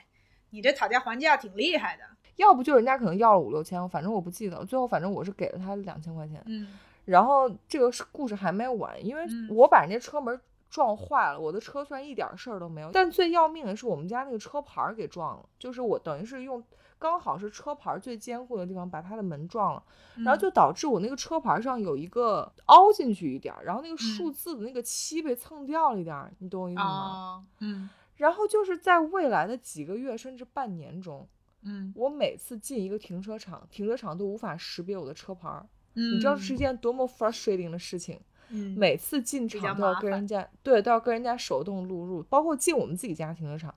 [0.52, 2.04] 你这讨价还价挺厉害的。
[2.38, 4.66] 要不就人家可能要了五六千，反正我不记得了。
[4.66, 6.42] 最后反正我是给了他两千块钱。
[6.48, 6.68] 嗯
[7.06, 16.64] 然后这个故事还没完，因为嗯我把人家车门撞坏了，我的车虽然一点事儿都没有，但最要命的是我们家那个车牌儿给撞了，就是我等于是用
[16.98, 19.84] 刚好是车牌儿最坚固的地方把他的门撞了，
[20.16, 26.86] 然后嗯就导致我那个车牌上有一个凹进去一点儿，然后那个数嗯字的那个七被蹭掉了一点儿，你懂我意思吗？
[26.88, 31.28] 哦，嗯然后就是在未来的几个月甚至半年中，
[31.66, 38.20] 嗯我每次进一个停车场，停车场都无法识别我的车牌儿，嗯，你知道这是一件多么 frustrating 的事情。
[38.50, 43.74] 嗯每次进场都要跟人家对，都要跟人家手动录入，包括进我们自己家停车场，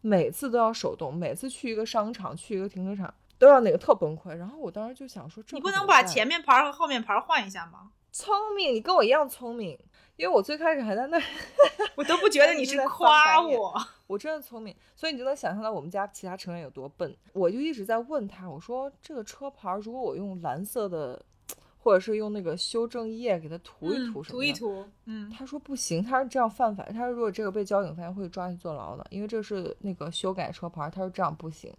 [0.00, 4.34] 每次都要手动，每次去一个商场、去一个停车场都要那个特崩溃。
[4.34, 7.90] 然后我当时就想说，这你不能把前面牌儿和后面牌儿换一下吗？
[8.12, 9.78] 聪明，你跟我一样聪明，
[10.16, 11.20] 因为我最开始还在那，
[11.94, 13.74] 我都不觉得 你是夸我。
[14.06, 17.16] 我真的聪明，所以你就能想象到我们家其他成员有多笨。
[17.32, 21.20] 我就一直在问他，我说这个车牌儿如果我用蓝色的，
[21.78, 26.84] 或者是用那个修正液给它涂一嗯涂什么的，涂一涂，嗯他说不行，他说这样犯法。
[26.90, 30.90] 他说如果这个被交警发现会抓去坐牢的，因为这是那个修改车牌。
[30.90, 31.72] 他说这样不行。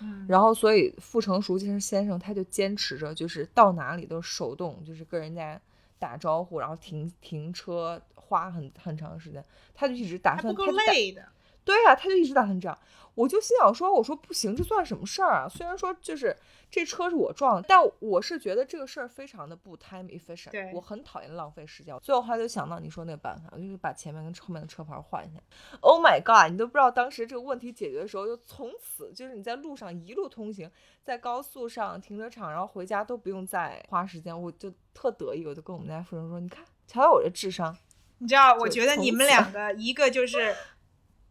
[0.00, 5.58] 嗯，然后所以傅成熟先生先生他就坚持着，就是到哪里都手动，就是跟人家
[5.98, 9.44] 打招呼，然后停停车花很很长时间。
[9.74, 11.26] 他就一直打算，他不够累的。
[11.66, 12.78] 对呀、他就一直打算这样。
[13.16, 15.48] 我就心想说，我说不行，这算什么事儿啊？
[15.48, 16.36] 虽然说就是
[16.70, 21.98] 这车是我撞的，但我是觉得这个事儿非常的不 time efficient，对我很讨厌浪费时间。
[22.02, 25.40] 最后后来就想到你说那个办法，我就是把前面跟后面的车牌换一下。
[25.80, 26.52] Oh my god！
[26.52, 30.70] 你都不知道当时这个问题解决的时候，就从此就是你在路上一路通行，
[31.02, 37.74] 在高速上、停车场，然后回家都不用再花时间，我就特得意，我就跟我们家夫人说：“你看，瞧瞧我这智商。”
[38.18, 40.54] 你知道，我觉得你们两个一个就是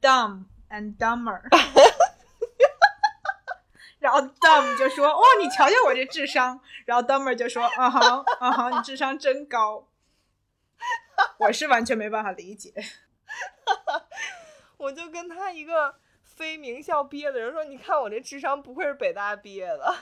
[0.06, 1.42] dumb and dumber，
[3.98, 9.88] 然后 dumb 就说：“哦，你瞧瞧我这智商。”然后 dumber 就说：“啊哈啊哈，你智商真高。”
[11.40, 12.72] 我是完全没办法理解。
[14.78, 19.96] 我就跟他一个非名校毕业的人说：“你看我这智商不愧是北大毕业的。”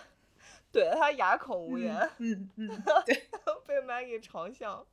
[0.74, 2.68] 怼得他哑口无言，嗯嗯，
[3.06, 3.30] 对，
[3.68, 4.84] 被 Maggie 嘲笑。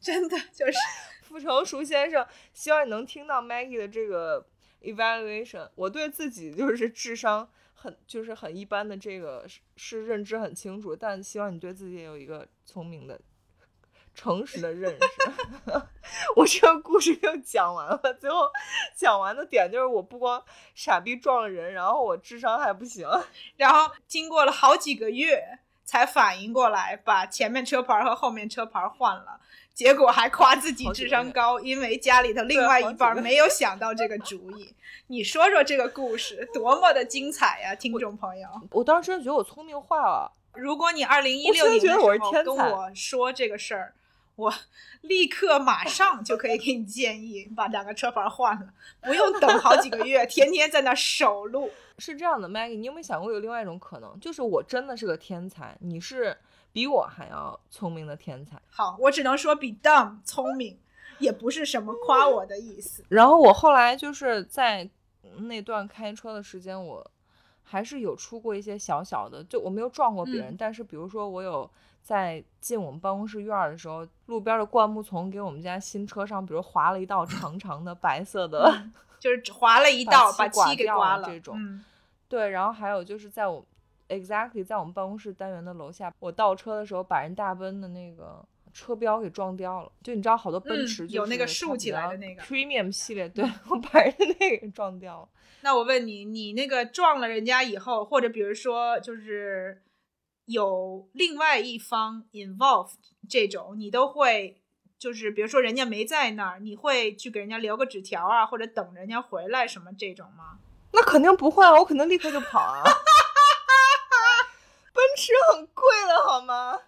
[0.00, 0.72] 真的就是
[1.22, 4.46] 傅成熟先生，希望你能听到 Maggie 的这个
[4.82, 5.68] evaluation。
[5.74, 13.20] 我对自己就是智商很就是很一般的这个是是认知很清楚，但希望你对自己也有一个聪明的、
[14.14, 14.98] 诚实的认识。
[16.36, 18.48] 我这个故事就讲完了，最后
[18.94, 20.42] 讲完的点就是我不光
[20.74, 23.08] 傻逼撞了人，然后我智商还不行。
[23.56, 29.40] 然后经过了好几个月才反应过来，把前面车牌和后面车牌换了。
[29.76, 34.74] 结果还夸自己智商高，因为家里头另外一半没有想到这个主意。
[35.08, 38.48] 你说说这个故事 多么的精彩呀，听众朋友！
[38.70, 40.32] 我当时真的觉得我聪明坏了。
[40.54, 43.94] 如果你二零一六年的时候跟我说这个事儿，
[44.36, 44.54] 我
[45.00, 48.68] 立刻马上就可以给你建议把两个车牌换了，
[49.00, 51.70] 不用等好几个月，天天在那守路。
[51.98, 56.36] 是这样的，Maggie，你有没有想过有另外一种可能，就是我真的是个天才，你是
[56.70, 58.60] 比我还要聪明的天才。
[58.68, 60.78] 好，我只能说比 dumb 聪明，
[61.18, 63.02] 也不是什么夸我的意思。
[63.08, 64.86] 然后我后来就是在
[65.38, 67.10] 那段开车的时间，我
[67.62, 71.70] 还是有出过一些小小的，就我没有撞过别人，嗯但是比如说我有
[72.06, 78.72] 在进我们办公室院儿的时候，路边的灌木丛给我们家新车上，比如划了一道长 长的白色的。
[79.18, 81.26] 就是只划了一道，把漆给刮了。
[81.28, 81.84] 这种嗯，
[82.28, 83.66] 对，然后还有就是在我
[84.08, 89.90] exactly 在我们办公室单元的楼下，我倒车的时候把人大奔的那个车标给撞掉了。
[90.00, 95.28] 就你知道，好多奔嗯驰、有那个竖起来的那个 premium 系列，对 我把人家那个给撞掉了。
[95.62, 99.82] 那我问你，你那个撞了人家以后，或者比如说就是
[100.46, 102.94] 有另外一方 involved
[103.28, 104.62] 这种，你都会
[104.98, 110.58] 就是比如说人家没在那儿，你会去给人家留个纸条啊，或者等人家回来什么这种吗？
[110.92, 112.82] 那肯定不会啊，我肯定立刻就跑啊。
[114.92, 116.80] 奔驰很贵的好吗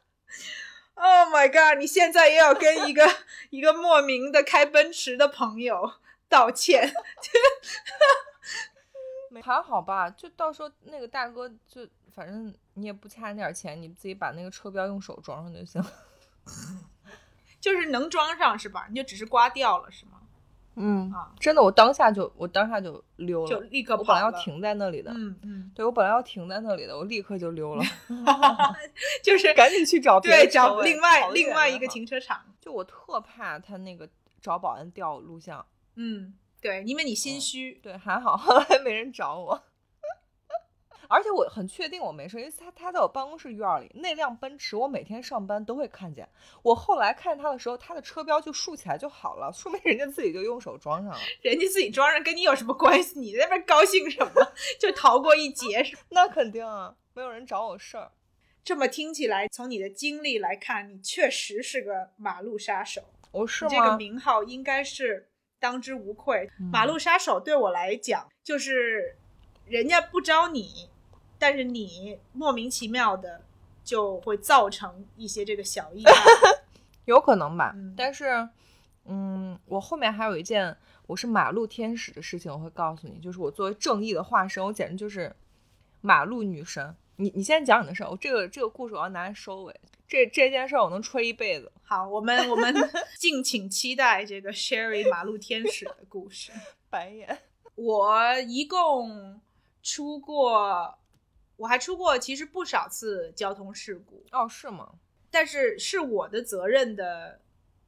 [0.95, 1.79] ？Oh my god！
[1.79, 3.07] 你现在也要跟一个
[3.51, 5.93] 一个莫名的开奔驰的朋友
[6.29, 6.95] 道歉。
[9.31, 15.83] 没还好吧，就到时候那个大哥就反正你也不差那点钱，你自己把那个车标用手装上就行。
[17.61, 18.87] 就是能装上是吧？
[18.89, 20.13] 你就只是刮掉了是吗？
[20.81, 27.83] 嗯啊，真的，我当下就我当下就溜了，就立刻我本来要停在那里的，嗯嗯，对我本来要停在那里的，我立刻就溜了
[29.25, 32.41] 就是赶紧去找对找另外另外一个停车场。
[32.61, 34.09] 就我特怕他那个
[34.41, 37.75] 找保安调录像，嗯，对，因为你心虚。
[37.83, 39.65] 对，还好后来没人找我。
[41.11, 46.29] 而且我很确定我没事，因为他他在我办公室院儿里，那辆奔驰我每天上班都会看见。
[46.63, 51.19] 我后来看见他的时候，他的车标就竖起来就好了，说明人家自己就用手装上了。
[51.41, 53.19] 人家自己装上跟你有什么关系？
[53.19, 54.53] 你在那边高兴什么？
[54.79, 55.97] 就逃过一劫是？
[56.11, 58.13] 那肯定啊，没有人找我事儿。
[58.63, 63.01] 这么听起来，从你的经历来看，你确实是个马路杀手。
[63.31, 63.71] 我是吗？
[63.71, 66.51] 这个名号应该是当之无愧。
[66.59, 69.17] 嗯马路杀手对我来讲，就是
[69.67, 70.89] 人家不招你，
[71.39, 73.43] 但是你莫名其妙的
[73.85, 76.13] 就会造成一些这个小意外。
[77.07, 78.49] 有可能吧，嗯但是，
[79.07, 85.35] 嗯，我后面还有一件我是马路天使的事情，我会告诉你，就是我作为正义的化身，我简直就是
[86.03, 86.95] 马路女神。
[87.17, 89.75] 你你先讲你的事儿，我这个这个故事我要拿来收尾。
[90.09, 91.71] 这这件事儿我能吹一辈子。
[91.83, 92.75] 好，我们我们
[93.19, 96.51] 敬请期待这个 Sherry 马路天使的故事。
[96.89, 97.39] 白眼。
[97.75, 99.41] 我一共
[99.83, 100.99] 出过，
[101.57, 104.95] 我还出过其实不少次交通事故，哦，是吗？
[105.31, 107.43] 但是是我的责任的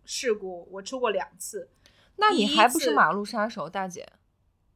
[0.05, 1.71] 事故，我出过两次，
[2.17, 4.07] 那你还不是马路杀手，大姐？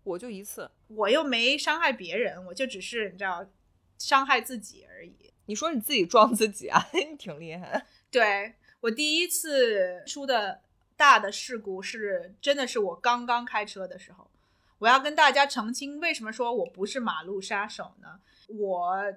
[0.02, 0.70] 我就一次。
[0.88, 3.46] 我又没伤害别人，我就只是你知道
[3.98, 5.33] 伤害自己而已。
[5.46, 6.86] 你说你自己撞自己啊？
[6.92, 7.86] 你挺厉害。
[8.10, 10.60] 对我第一次出的
[10.96, 14.30] 大的事故是真的是我刚刚开车的时候，
[14.78, 18.20] 我我要跟大家澄清，为什么说我不是马路杀手呢？
[18.48, 19.14] 我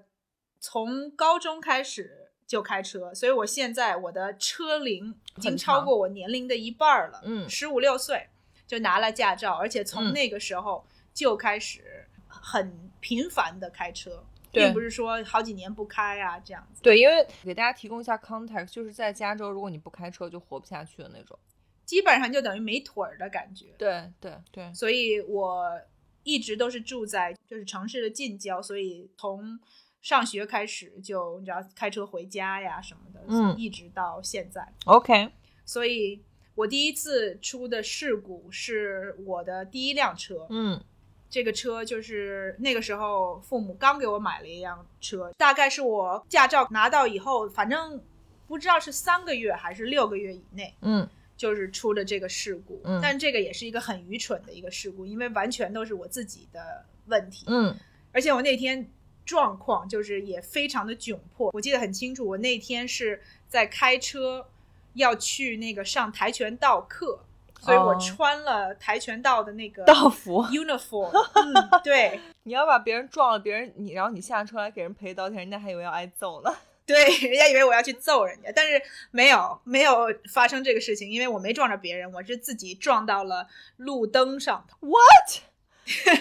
[0.61, 7.21] 从高中开始就开车，所以我现在我的车龄已经超过我年龄的一半儿了。
[7.25, 8.29] 嗯十五六岁
[8.65, 16.81] 就拿了驾照，而且从嗯那个时候就开始很频繁的开车，对并不是说好几年不开啊这样子。
[16.81, 21.37] 对，因为给大家提供一下 context，就是在加州，如果你不开车就活不下去的那种。
[21.85, 23.67] 基本上就等于没腿儿的感觉。
[23.77, 25.79] 对对对，所以我
[26.23, 29.57] 一直都是住在就是城市的近郊，所以从
[30.01, 34.67] 上学开始就你知道开车回家呀什么的，嗯一直到现在。
[34.85, 35.31] OK，
[35.65, 36.21] 所以
[36.55, 40.83] 我第一次出的事故是我的第一辆车，嗯
[41.29, 48.01] 这个车就是那个时候父母刚给我买了一辆车，大概是我驾照拿到以后，反正
[48.47, 52.81] 不知道是三个月还是六个月以内，嗯就是出了这个事故。
[52.85, 57.45] 嗯但这个也是一个很愚蠢的一个事故，因为完全都是我自己的问题。
[57.49, 57.75] 嗯
[58.13, 58.89] 而且我那天
[59.25, 64.47] 状况就是也非常的窘迫，我记得很清楚，我那天是在开车
[64.93, 67.19] 要去那个上跆拳道课，
[67.59, 72.19] 所以我哦穿了跆拳道的那个道服 uniform， 嗯，对。
[72.43, 76.55] 你要把别人撞了，别人你然后你下车来给人赔道歉，人家还以为要挨揍呢。
[76.85, 84.77] 对，人家以为我要去揍人家，但是没有没有发生这个事情，因为我没撞着别人，我是自己撞到了路灯上头。
[84.87, 85.41] What？
[85.87, 86.15] 天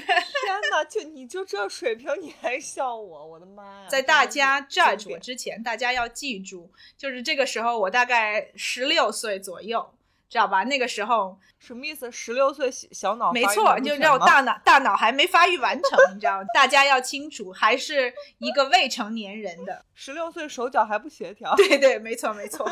[0.70, 0.84] 哪！
[0.84, 3.26] 就你就这水平，你还笑我？
[3.26, 3.88] 我的妈呀！
[3.88, 9.92] 在大家 judge 我之前，大家要记住，就是这个时候我大概十六岁左右，
[10.28, 10.64] 知道吧？
[10.64, 12.10] 那个时候什么意思？
[12.10, 16.42] 十六岁小小脑没错，就让我吗大脑大脑还没发育完成，你知道？
[16.52, 19.84] 大家要清楚，还是一个未成年人的。
[19.94, 21.54] 十六岁手脚还不协调。
[21.54, 22.68] 对对，没错没错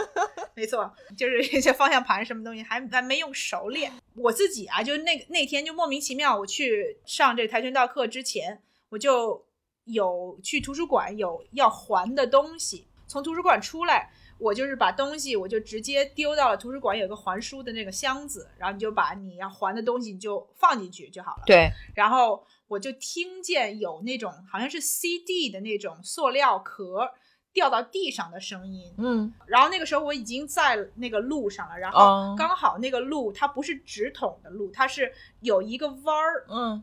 [0.54, 3.92] 没错，就是一些方向盘什么东西还还没用熟练。
[4.16, 9.46] 我自己啊，就那那天就莫名其妙，我去上这跆拳道课之前，我就
[9.84, 14.10] 有去图书馆有要还的东西，从图书馆出来。
[14.38, 21.42] 我就是把东西，我就直接丢到了图书馆有个还书的那个箱子，然后你就把你要还的东西你就放进去就好了。
[21.46, 27.10] 对，然后我就听见有那种好像是 CD 的那种塑料壳
[27.52, 29.32] 掉到地上的声音，嗯。
[29.46, 36.82] 然后那个时候我已经在那个路上了，然哦后刚好那个路它不是直筒的路，它是有一个弯儿，嗯。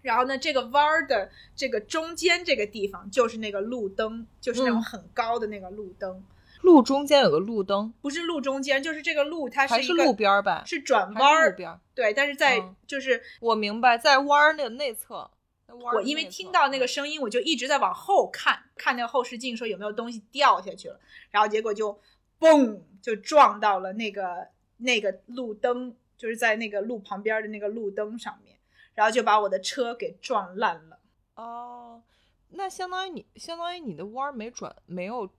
[0.00, 6.24] 然后呢这个弯儿的这个中间这个地方就是那个路灯，就是那种嗯很高的那个路灯，
[6.62, 10.62] 路中间有个路灯，不是路中间，就是这个路它还是一个路边儿吧？
[10.66, 11.80] 是转弯儿，路边儿？
[11.94, 15.30] 对，但是在嗯就是我明白，在弯儿那个内侧。
[15.70, 20.98] 我因为听到那个嗯声音，我就一直在往后看，看那个后视镜，说有没有东西掉下去了。
[21.30, 22.00] 然后结果就
[22.40, 28.56] 嘣，就撞到了那个那个路灯，就是在那个路旁边的那个路灯上面，
[28.94, 30.98] 然后就把我的车给撞烂了。
[31.34, 32.02] 哦，
[32.48, 35.30] 那相当于你相当于你的弯儿没转，没有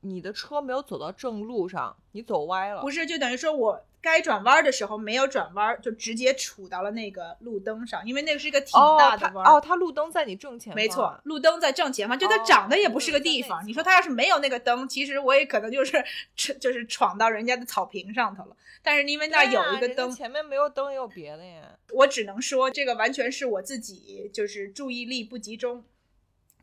[0.00, 2.80] 你的车没有走到正路上，你走歪了。
[2.80, 9.52] 不是，就等于说我该转弯的时候没有转弯，就直接杵到了那个路灯上，因为那个是一个挺大的弯儿。
[9.52, 10.76] 哦，它路灯在你正前方。
[10.76, 13.66] 没错，路灯在正前方，就它哦长得也不是个地方。
[13.66, 16.04] 你说它要是没有那个灯，其实我也可能就是
[16.36, 18.56] 就是闯到人家的草坪上头了。
[18.80, 21.76] 但是因为那有一个灯，前面没有灯，也有别的呀。
[21.90, 25.82] 我只能说这个完全是我自己就是注意力不集中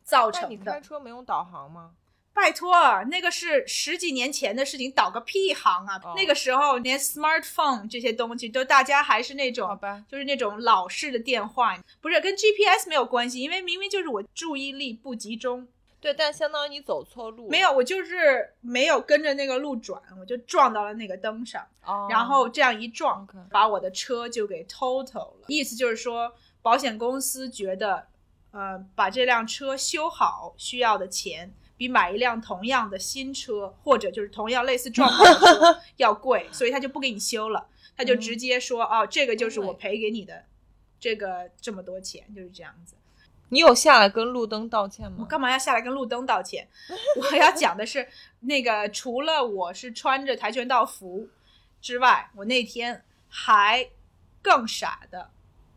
[0.02, 0.72] 造成的。
[0.72, 1.90] 开车没用导航吗？
[2.36, 2.70] 拜托，
[3.10, 5.98] 那个是十几年前的事情，导个屁行啊！
[6.04, 15.66] 哦那个时候连 smartphone 这些东西都大家还是那种好吧，就是那种老式的电话，不是跟 GPS 没有关系，因为明明就是我注意力不集中。
[15.98, 17.48] 对，但相当于你走错路。
[17.48, 25.44] 没有，我就是没有跟着那个路转，我就撞到了那个灯上，哦，然后这样一撞把我的车就给 total 了。
[25.46, 28.06] 意思就是说，保险公司觉得，
[28.50, 40.44] 呃，把这辆车修好需要的钱比买一辆同样的新车或者就是同样类似状况的车 要贵，所以他就不给你修了，他就直接说，哦，这个就是我赔给你的
[40.98, 42.94] 这个这么多钱，就是这样子。
[43.50, 45.18] 你有下来跟路灯道歉吗？
[45.20, 46.66] 我干嘛要下来跟路灯道歉？
[47.20, 48.08] 我要讲的是，
[48.40, 51.28] 那个除了我是穿着跆拳道服
[51.80, 53.88] 之外，我那天还
[54.42, 55.30] 更傻的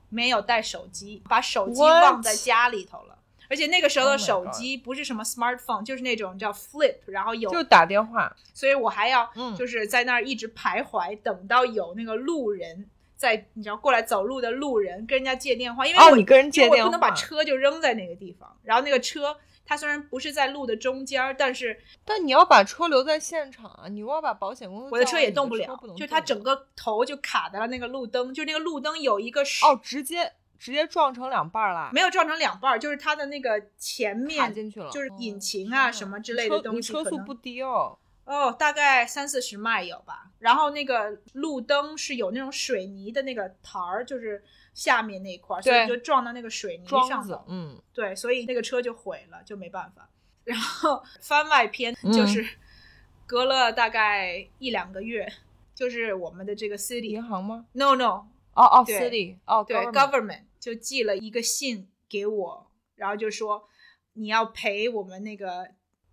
[0.09, 3.18] 没有带手机，把手机忘在家里头了。
[3.49, 8.35] 而且那个时候的 Oh 手机不是什么 smartphone，就是那种叫 flip，然后有就打电话。
[8.53, 19.35] 所以我还要嗯就是在那儿一直徘徊，等到有那个路人在，你知道过来走路的路人跟人家借电话，因为我哦你跟人借电话我不能把车就扔在那个地方，然后那个车
[19.65, 23.87] 它虽然不是在路的中间儿，但是但你要把车留在现场啊！
[23.87, 37.97] 你要把保险公司我的车也动不了就它整个头就卡在了那个路灯，就那个路灯有一个是哦，直接直接撞成两半儿了，没有撞成两半儿，就是它的那个前面进去了，就是哦引擎啊什么之类的车东你车速不低哦。
[38.25, 40.29] 哦，大概三四十迈有吧。
[40.37, 44.43] 然后那个路灯是有那种水泥的那个台儿，就是
[44.75, 47.43] 下面那一块儿，所以就撞到那个水泥上了，。
[47.47, 50.07] 嗯，对，所以那个车就毁了，就没办法。
[50.43, 52.45] 然后 番外篇嗯就是
[53.25, 55.27] 隔了大概一两个月，
[55.73, 63.67] 就是我们的这个 city 银行吗？no no 哦哦对，city，哦对 government 就寄了一个信给我，然后就说
[64.13, 65.67] 你要赔我们那个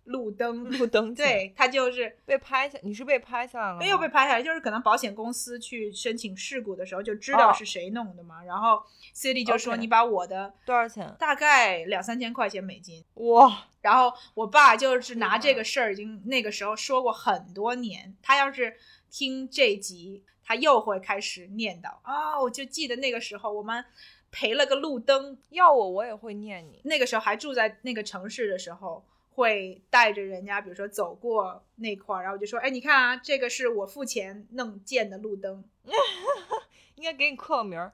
[0.05, 3.79] 路灯，路灯 对他就是被拍下，你是被拍下来了吗？
[3.79, 8.41] 没有被拍下来，就是可能保险公司去申请事故的时候就知道哦是谁弄的嘛。
[8.43, 8.81] 然后
[9.13, 11.13] City 就说你把我的多少钱？
[11.19, 18.77] 大概两三千块钱美金，哇，然后我爸就是拿这个事儿已经那个时候说过很多年，他要是
[19.11, 23.83] 听这集，他又会开始念叨啊、我就记得那个时候我们
[24.31, 26.81] 赔了个路灯，要我我也会念你。
[26.83, 35.63] 那个时候还住在那个城市的时候，会带着人家，比如说走过那块儿，然后我就说，哎，你看啊，这个是我付钱弄建的路灯。
[36.95, 37.93] 应该给你刻个名儿。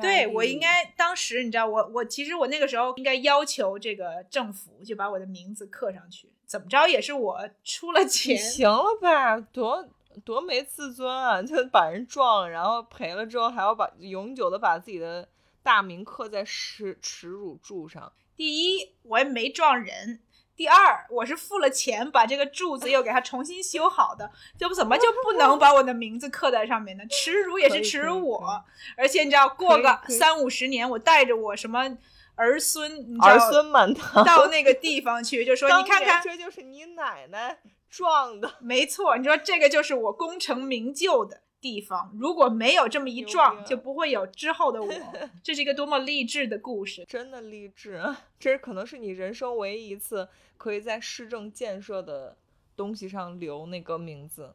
[0.00, 8.36] 对我应该当时你知道，我我其实我那个时候应该要求这个政府就把我的名字刻上去，怎么着也是我出了钱。
[8.36, 9.38] 行了吧？
[9.38, 9.88] 多
[10.24, 11.40] 多没自尊啊！
[11.40, 15.28] 就把人撞了，然后赔了之后还要把永久的把自己的
[15.64, 18.12] 大名刻在耻耻辱柱上。
[18.36, 20.18] 第一，我也没撞人；
[20.54, 27.04] 第二，我是付了钱把这个柱子又给它重新修好的，就不怎么就不能把我的名字刻在上面呢？
[27.08, 28.62] 耻辱也是耻辱我，
[28.96, 31.96] 而且你知道，过个三五十年，我带着我什么
[32.34, 38.56] 儿孙，你知道儿孙满堂，到那个地方去，就说你看看，这就是你奶奶撞的。
[38.60, 42.12] 没错，你说这个就是我功成名就的地方。
[42.20, 44.92] 如果没有这么一撞，就不会有之后的我。
[45.42, 47.06] 这是一个多么励志的故事！
[47.08, 52.36] 真的励志，啊这可能是你人生唯一一次可以在市政建设的
[52.76, 54.54] 东西上留那个名字。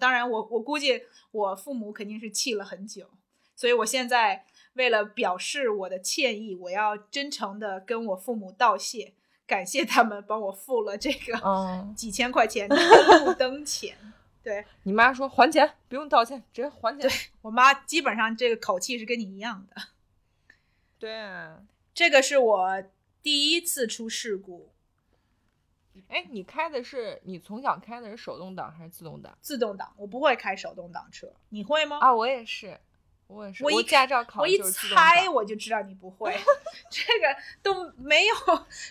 [0.00, 3.06] 当然我，我估计我父母肯定是气了很久，
[3.54, 9.14] 所以我现在为了表示我的歉意，我要真诚的跟我父母道谢，
[9.46, 12.76] 感谢他们帮我付了这个嗯，几千块钱的
[13.24, 13.96] 路灯钱。
[14.48, 17.06] 对你妈说还钱，不用道歉，直接还钱。
[17.06, 17.10] 对
[17.42, 19.82] 我妈基本上这个口气是跟你一样的。
[20.98, 22.82] 对啊，这个是我
[23.22, 24.72] 第一次出事故，
[26.08, 31.98] 哎，你开的是你从小开的是手动挡还是自动挡自动挡，我不会开手动挡车，你会吗？
[31.98, 32.14] 啊？
[32.14, 32.80] 我也是，
[33.28, 35.28] 我也是，我一驾照考我一猜。
[35.28, 36.34] 我就知道你不会，
[36.90, 38.34] 这个都没有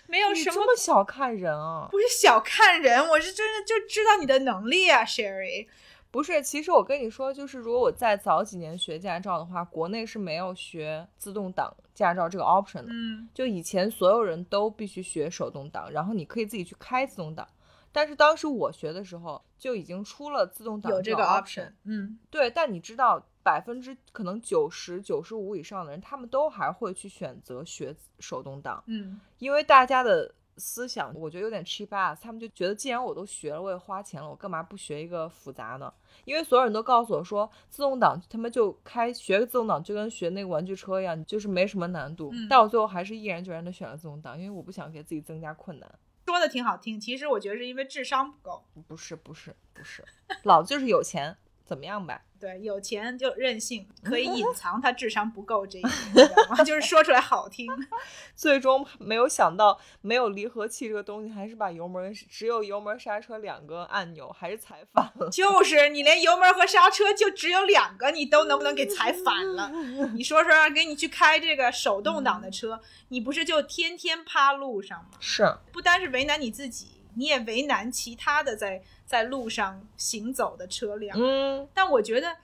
[0.07, 1.87] 没有什么这么小看人啊？
[1.91, 5.67] 不是小看人，我是真的就知道你的能力啊，Sherry。
[6.09, 12.87] 不是，其实我跟你说，就是如果我再早几年学驾照的话，国内是没有学自动挡驾照这个 option 的。
[12.89, 17.47] 嗯就以前所有人都必须学手动挡，然后你可以自己去开自动挡。
[17.91, 21.71] 但是当时我学的时候就已经出了自动挡有这个 option。
[21.83, 35.93] 嗯，对，但你知道百分之可能九十九十五以上的人，他们都还会去选择学手动挡，嗯因为大家的思想我觉得有点 cheap ass，他们就觉得既然我都学了，我也花钱了，我干嘛不学一个复杂呢？
[36.25, 42.31] 因为所有人都告诉我说，自动挡他们就开学个自动挡就跟学那个玩具车一样，就是没什么难度。
[42.33, 45.89] 嗯但我最后还是毅然决然的选了自动挡，因为我不想给自己增加困难。
[46.25, 48.61] 说的挺好听，其实我觉得是因为智商不够。
[48.85, 50.03] 不是不是不是，
[50.43, 51.37] 老子就是有钱，
[51.67, 52.21] 怎么样吧？
[52.39, 56.61] 对，有钱就任性，可以 隐藏他智商不够这一点，你知道吗？
[56.63, 57.67] 就是说出来好听。
[58.35, 65.29] 最终没有想到，没有离合器这个东西，还是把油门只有油门刹车两个按钮，还是踩反了。
[65.29, 69.69] 就是你连油门和刹车就只有两个，你都能不能给踩反了？
[70.13, 75.17] 你说说，让给你去开这个手动挡的车，你不是就天天趴路上吗？
[75.19, 81.17] 是，不单是为难你自己，你也为难其他的在在路上行走的车辆。
[81.19, 82.37] 嗯，但我觉得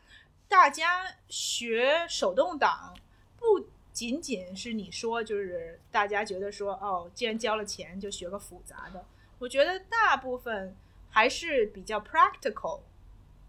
[0.47, 2.93] 大家学手动挡
[3.38, 9.05] 不仅仅是你说，就是大家觉得说，哦，既然交了钱就学个复杂的。
[9.38, 10.76] 我觉得大部分
[11.09, 12.80] 还是比较 practical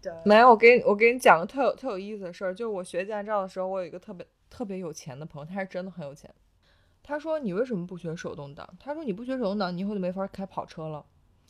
[0.01, 0.21] 的。
[0.25, 6.31] 没有，我给你我给你讲个特有特有意思的事儿，就是我学驾照的时候，我有一个特别特别有钱的朋友，他是真的很有钱。
[7.07, 11.05] 他说：“你为什么不学手动挡？”他说：“你不学手动挡，你以后就没法开跑车了。”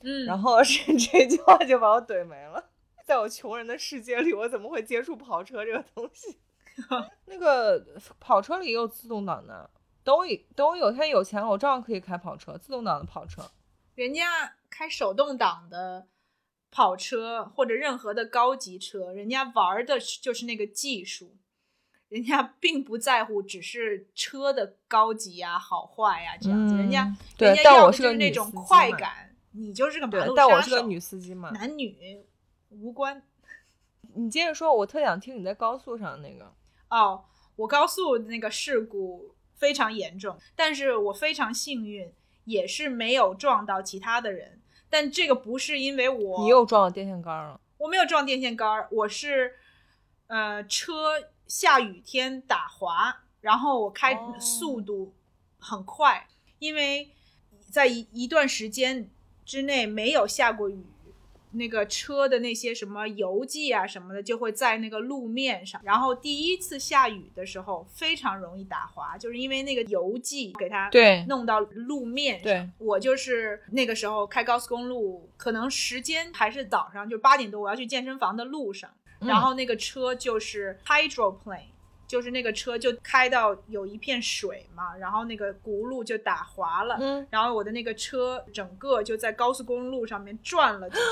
[0.06, 2.64] 嗯，然后是这句话就把我怼没了。
[3.04, 6.38] 在我穷人的世界里，我怎么会接触跑车这个东西？
[7.26, 7.84] 那个
[8.20, 9.70] 跑车里也有自动挡的，
[10.04, 10.26] 等我
[10.56, 10.92] 等我有。
[10.92, 13.42] 天有钱了，我照样可以开跑车，自动挡的跑车。
[13.96, 16.08] 人家开手动挡的
[16.70, 21.38] 跑车或者任何的高级车，人家玩的是就是那个技术，
[22.10, 29.25] 人家并不在乎只是车的高级呀、好坏呀这样子，人家人家要的是就是那种快感，
[29.58, 31.50] 你就是个马对路，杀手但我是个女司机嘛。
[31.52, 32.24] 男女
[32.70, 33.22] 无关。
[34.14, 36.54] 你接着说，我特想听你在高速上那个。
[36.90, 37.26] 哦，
[37.56, 42.14] 我高速那个事故非常严重，但是我非常幸运，
[42.46, 44.62] 也是没有撞到其他的人。
[44.90, 47.60] 但这个不是因为我你又撞到电线杆了。
[47.78, 49.56] 我没有撞电线杆儿，我是
[50.28, 55.14] 呃车下雨天打滑，然后我开哦速度
[55.58, 56.28] 很快，
[56.60, 57.12] 因为
[57.70, 59.10] 在一一段时间
[59.46, 60.84] 之内没有下过雨。
[61.58, 65.80] 那个车的那些什么油迹啊什么的，就会在那个路面上。
[65.86, 72.44] 然后第一次下雨的时候，非常容易打滑，就是因为那个油迹给它对弄到路面上。
[72.44, 78.90] 对，我就是那个时候开高速公路，可能时间还是早上，就八点多，我要去健身房的路上，
[79.22, 81.70] 嗯然后那个车就是 hydroplane，
[82.08, 91.04] 就是那个车就开到有一片水嘛，然后那个轱辘就打滑了，嗯，然后我的那个车整个就在高速公路上面转了几圈。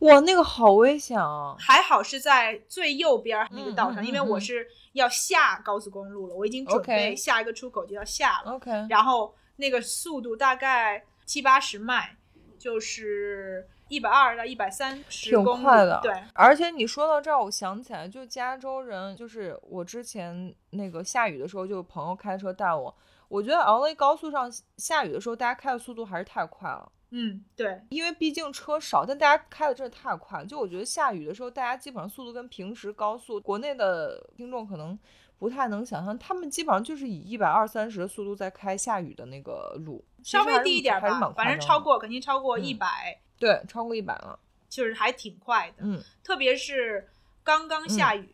[0.00, 1.54] 哇，那个好危险啊！
[1.58, 8.52] 还好是在最右边那个道上，嗯嗯因为我嗯是要下高速公路了，我已经准备下一个出口就要下了。
[8.52, 12.16] OK，然后那个速度大概七八十迈，
[12.58, 15.64] 就是一百二到一百三十挺公里。
[15.64, 16.00] 快的。
[16.02, 22.96] 对，而且你说到这儿，我想起来，就加州人，就是我之前那个下雨的时候，就朋友开车带我。
[23.28, 30.46] 我觉得 LA 高速上下雨的时候，大家开的速度还是太快了，嗯，对，因为毕竟车少，但大家开的真的太快了。
[30.46, 34.98] 就我觉得下雨的时候，大家基本上速度跟平时高速，国内的听众可能
[35.38, 44.38] 不太能想象，他们基本上就是以一百二三十的速度在开下雨的那个路，稍微低一点吧，反正超过肯定超过嗯一百、对超过一百了。
[44.68, 45.78] 就是还挺快的。
[45.80, 47.08] 嗯特别是
[47.42, 48.28] 刚刚下雨，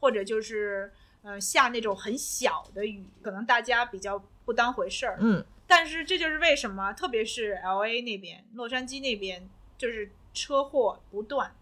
[0.00, 0.90] 或者就是
[1.22, 5.18] 呃下那种很小的雨，可能大家比较不当回事儿。
[5.20, 9.46] 嗯，但是这就是为什么，特别是 L A 那边、洛杉矶那边，
[9.76, 11.54] 就是车祸不断，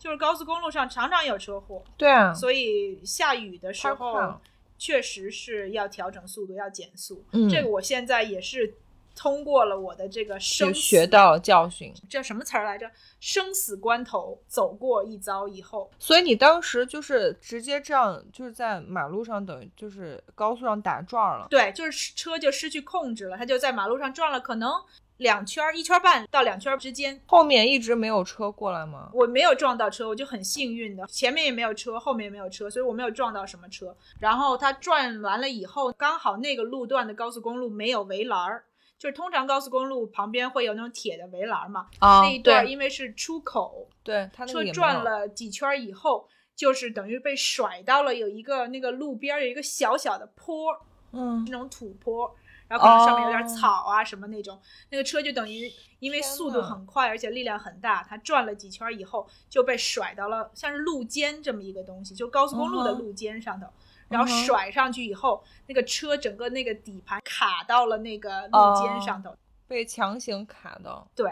[0.00, 4.40] 就是高速公路上常常有车祸，对啊，所以下雨的时候
[4.76, 7.24] 确实是要调整速度，要减速。
[7.30, 8.74] 嗯这个我现在也是
[9.16, 11.92] 通过了我的这个生学到了教训。
[12.08, 12.88] 这什么词儿来着？
[13.18, 21.48] 生死关头走过一遭以后，所以你当时就是直接这样，就是在马路上等于就是高速上打转了。
[21.50, 24.70] 对，就是车就失去控制了，他就在马路上转了，可能
[25.16, 27.20] 两圈儿、一圈儿半到两圈儿之间。
[27.26, 29.10] 后面一直没有车过来吗？
[29.14, 33.96] 我没有撞到车，我就很幸运的，前面也没有车，后面也没有车，所以我没有撞到什么车。
[34.20, 38.64] 然后他转完了以后，刚好那个路段的高速公路没有围栏儿，
[38.98, 44.72] 就是通常高速公路旁边会有那种铁的围栏儿嘛，啊那一段儿因为是出口，对，他那个车。
[44.72, 50.80] 转了几圈儿以后，就是等于被甩到了有一个那个路边儿有一个小小的坡儿，
[51.12, 52.34] 嗯，那种土坡，
[52.68, 54.58] 然后可能上面有点哦草啊什么那种，
[54.90, 63.66] 那个车就等于因为速度很快，而且力量很大，它转了几圈以后就被甩到了像是路肩这么一个东西，就高速公路的路肩上头。
[64.08, 69.36] 然后甩上去以后，那个车整个那个底盘卡到了那个路哦肩上头，
[69.66, 71.08] 被强行卡到。
[71.14, 71.30] 对，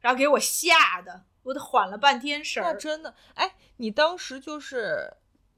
[0.00, 2.72] 然后给我吓的，我都缓了半天神儿。
[2.72, 5.12] 那真的，哎，你当时就是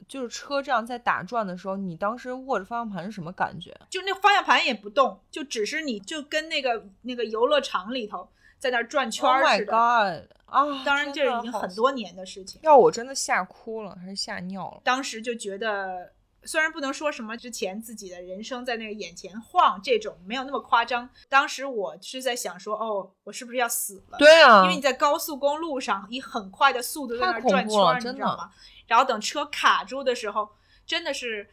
[0.07, 3.75] 就是车这样在打转的时候，你当时握着方向盘是什么感觉？
[3.89, 9.73] 就那方向盘也不动，就只是你就跟那个那个游乐场里头在那儿转圈 Oh 儿 my 似的。
[9.73, 10.39] god！
[10.49, 12.59] 啊，当然，这已经很多年的事情。
[12.63, 14.81] 要我真的吓哭了，还是吓尿了？
[14.83, 16.13] 当时就觉得，
[16.49, 24.17] 虽然不能说什么之前自己的人生在那个眼前晃这种没有那么夸张，当时我是在想说，哦，我是不是要死了？
[24.17, 28.51] 对啊，因为你在高速公路上以很快的速度在那转圈儿，你知道吗？
[28.87, 30.49] 然后等车卡住的时候，
[30.87, 31.47] 真的是，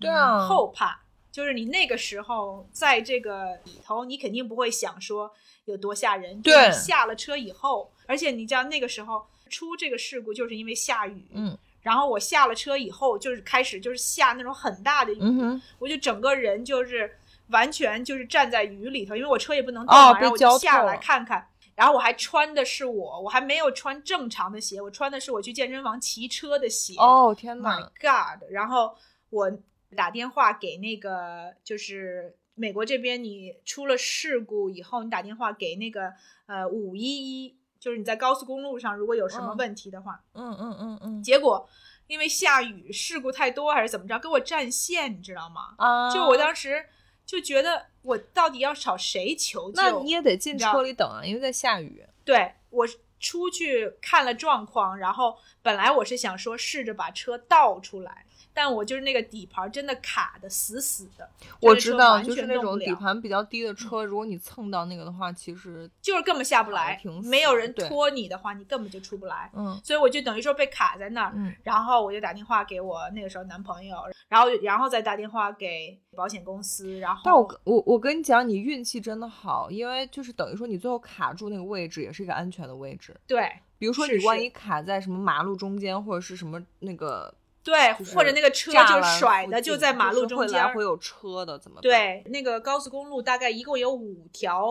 [0.00, 1.02] 对啊嗯后怕。
[1.30, 5.30] 就是你那个时候在这个里头，你肯定不会想说
[5.66, 6.42] 有多吓人。
[6.42, 17.10] 就是对你下了车以后，而且你知道那个时候出这个事故就是因为下雨，嗯然后我下了车以后，就是开始就是下那种很大的雨，嗯，我就整个人就是
[17.48, 21.48] 完全就是站在雨里头，因为我车也不能动哦嘛，然后我就下来看看。
[21.74, 26.94] 然后我还穿的是我，我还没有穿正常的鞋，我穿的是我去健身房骑车的鞋。
[26.98, 28.42] 哦天 My，God！
[28.50, 28.96] 然后
[29.30, 29.48] 我
[29.96, 36.12] 打电话给那个，就是美国这边，你出了事故以后，你打电话给那个
[36.46, 37.02] 呃五一
[37.44, 41.68] 一，就是你在高速公路上如果有什么嗯问题的话，嗯嗯嗯嗯结果
[42.06, 45.74] 因为下雨，事故太多还是怎么着，给我占线，你知道吗？
[45.78, 46.86] 啊，就我当时
[47.26, 49.82] 就觉得我到底要找谁求救？
[49.82, 52.04] 那你也得进车里等啊，因为在下雨。
[52.24, 52.86] 对我
[53.20, 58.24] 出去看了状况，然后本来我是想说试着把车倒出来，
[58.58, 61.30] 但我就是那个底盘真的卡的死死的。
[61.60, 69.48] 我知道，就是那种底盘比较低的车，如果你蹭到那个的话，其实就是根本下不来没有人拖你的话，你根本就出不来。
[69.54, 73.96] 嗯所以我就等于说被卡在那儿，嗯然后我就打电话给我那个时候男朋友，
[74.26, 83.14] 然后然后再打电话给保险公司，然后但我我我跟你讲，你运气真的好，因为就是等于说你最后卡住那个位置也是一个安全的位置。
[83.28, 83.48] 对
[83.78, 87.32] 比如说你万一卡在什么马路中间或者是什么那个
[87.68, 91.80] 对，就是或者那个车就栅栏附甩的就在马路中间儿，来回有车的怎么？
[91.82, 94.68] 对，那个高速公路大概一共有五条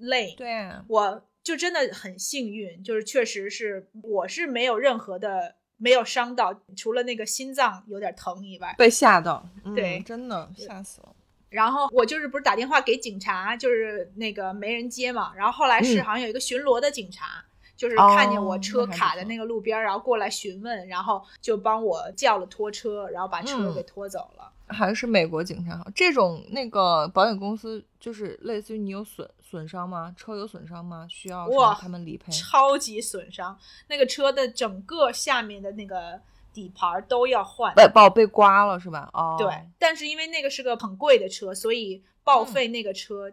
[0.00, 11.08] lane，对啊，我就真的很幸运，就是确实是我是没有任何的没有伤到，除了那个心脏有点疼以外，被吓到，嗯对真的吓死了。
[11.48, 15.32] 然后我就是不是打电话给警察，就是那个没人接嘛。
[15.36, 17.44] 然后后来是嗯好像有一个巡逻的警察，
[17.76, 24.50] 就是哦看见我车卡在那个路边儿，然后过来询问，然后就帮我叫了拖车，然后把车嗯给拖走了。
[24.66, 30.14] 还是美国警察好，这种那个保险公司就是类似于你有损损伤吗？
[30.16, 31.06] 车有损伤吗？
[31.10, 32.32] 需要他们理赔？
[32.32, 33.58] 超级损伤，
[33.88, 36.18] 那个车的整个下面的那个
[36.52, 37.74] 底盘儿都要换。
[37.74, 39.10] 被把我被刮了是吧？
[39.12, 39.48] 哦，对，
[39.78, 43.30] 但是因为那个是个很贵的车，所以报嗯废那个车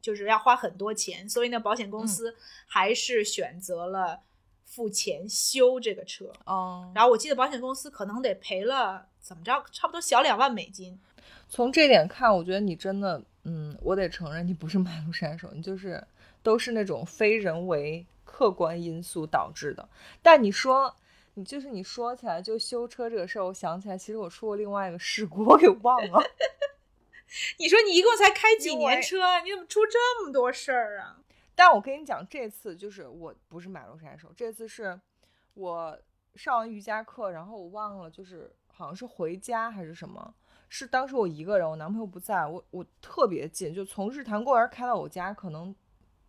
[0.00, 2.34] 就是要花很多钱，所以呢，保险嗯公司
[2.66, 4.20] 还是选择了
[4.64, 6.32] 付钱修这个车。
[6.44, 10.98] 哦，然后我记得保险公司可能得赔了怎么着，差不多小两万美金。
[11.48, 16.02] 从这点看，我觉得你真的，嗯，我得承认你不是马路杀手，你就是
[16.42, 19.88] 都是那种非人为客观因素导致的。
[20.22, 20.94] 但你说，
[21.34, 26.22] 你就是你说起来就修车这个事儿，我想起来，其实我出过另外一个事故，我给忘了。
[27.58, 31.18] 你说你一共才开几年车，你怎么出这么多事儿啊？
[31.54, 34.98] 但我跟你讲，这次就是我不是马路杀手，这次是
[35.54, 35.98] 我
[36.34, 40.34] 上完瑜伽课，然后我忘了，就是好像是回家还是什么，
[40.68, 45.74] 是当时我一个人，我男朋友不在，我我特别近，就从日坛公园开到我家，可能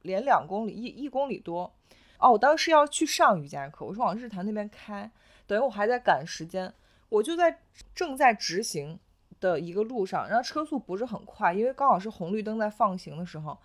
[0.01, 1.73] 连两公里一一公里多。
[2.17, 5.09] 哦，我当时要去上瑜伽课，我说往日坛那边开，
[5.47, 6.73] 等于我还在赶时间，
[7.07, 7.61] 我就在
[7.95, 8.99] 正在执行
[9.39, 13.57] 的一个路上，然后车速不是很快，因为刚好是红绿灯在放行的时候。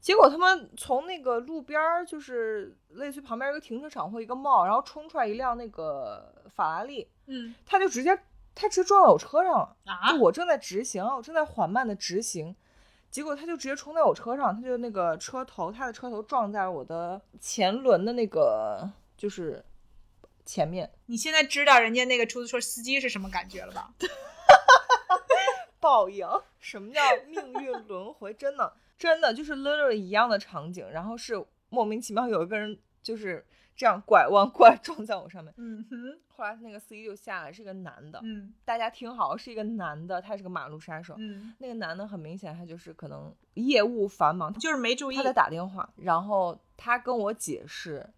[0.00, 8.18] 结果他们从那个路边儿，就是类似于旁边一个停车场或一个 mall，然后冲出来一辆那个法拉利，嗯他就直接
[8.52, 9.76] 他直接撞到我车上了。
[9.84, 12.56] 啊就，我正在直行，我正在缓慢的直行，
[13.12, 19.64] 结果他就直接冲在我车上，他就那个车头，他的车头撞在了我的前轮的那个就是
[20.44, 23.92] 前面，你现在知道人家那个出租车司机是什么感觉了吧？
[25.82, 26.24] 报应。
[26.60, 28.32] 什么叫命运轮回？
[28.32, 35.52] 真的， 真的就是 literally 一样的场景，然后是莫名其妙有一个人就是这样拐弯过来撞在我上面。
[35.56, 38.20] 嗯哼，后来那个司机就下来，是个男的。
[38.22, 41.16] 嗯大家听好，是一个男的，他是个马路杀手。
[41.18, 45.22] 嗯，那个男的很明显，他就是可能业务繁忙，就是没注意他。
[45.24, 48.08] 在打电话，然后他跟我解释，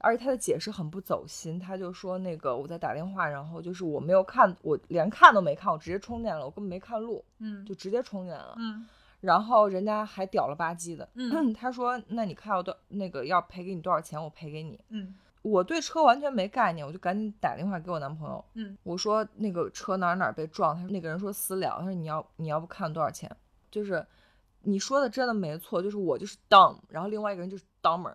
[0.00, 8.54] 而且他的解释很不走心，他就说那个我在打电话，然后就是我没有看，我连看都没看，我直接冲进来了，我根本没看路，嗯就直接冲进来了。
[8.58, 8.86] 嗯
[9.20, 14.80] 然后人家还屌了吧唧的，嗯 他说那你看要多那个要赔给你多少钱，我赔给你。
[14.88, 23.30] 嗯我对车完全没概念，我就赶紧打电话给我男朋友，嗯，我说那个车哪儿哪儿被撞，他说那个人说私了，他说你要你要不看多少钱，
[23.70, 24.06] 就是
[24.62, 28.12] 你说的真的没错，就是我就是 dumb，然后另外一个人就是 dumber，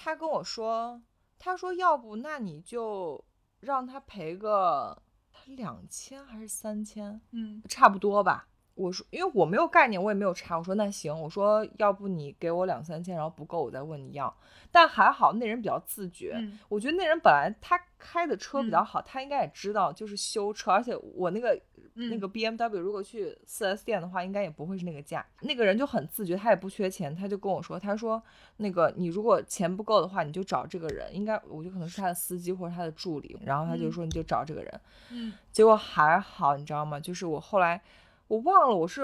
[0.00, 1.02] 他跟我说，
[1.38, 3.24] 他说要不那你就
[3.58, 5.02] 让他赔个
[5.46, 8.46] 两千还是三千，嗯差不多吧。
[8.78, 10.56] 我说，因为我没有概念，我也没有查。
[10.56, 14.32] 我说那行，我说要不你给我两三千，然后不够我再问你要。
[14.70, 21.58] 但还好那人比较自觉，嗯我觉得那人本来他开的车比较嗯好，他应该也知道就是修车，而且我那个、
[21.94, 25.24] 嗯那个 BMW 如果去 4S 店的话，应该也不会是那个价。
[25.40, 28.22] 那个人就很自觉，他也不缺钱，他就跟我说，他说
[28.58, 34.80] 那个你如果钱不够的话，你就找这个人，应该我就可能是他的司机或者他的助理，然后他就嗯说你就找这个人。
[35.10, 37.00] 嗯结果还好，你知道吗？
[37.00, 37.80] 就是我后来
[38.28, 39.02] 我忘了我是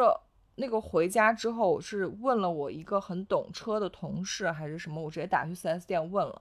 [0.55, 6.41] 那个回家之后，我是问了我一个很懂车的同事还是什么，我直接打去 4S 店问了。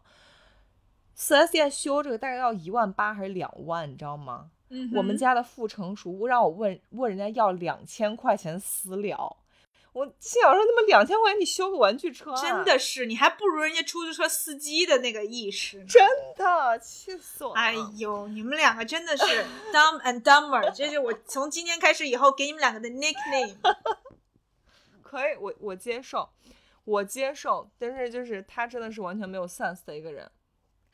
[1.17, 4.51] 4S 店修这个大概要一万八还是两万，你知道吗？
[4.69, 9.37] 嗯，我们家的副成熟让我问问人家要两千块钱私了，
[9.93, 15.85] 我心想说他妈两千块钱你修个玩具车、啊，真的是，你还不如人家出租车司机的那个意识。
[15.85, 16.03] 真
[16.35, 17.61] 的气死我了！
[17.61, 19.23] 哎呦，你们两个真的是
[19.71, 23.55] dumb and dumber，这是我从今天开始以后给你们两个的 nickname。
[25.03, 26.27] 可以，我我接受，
[26.85, 30.29] 我接受，但是就是他真的是完全没有 sense 的一个人。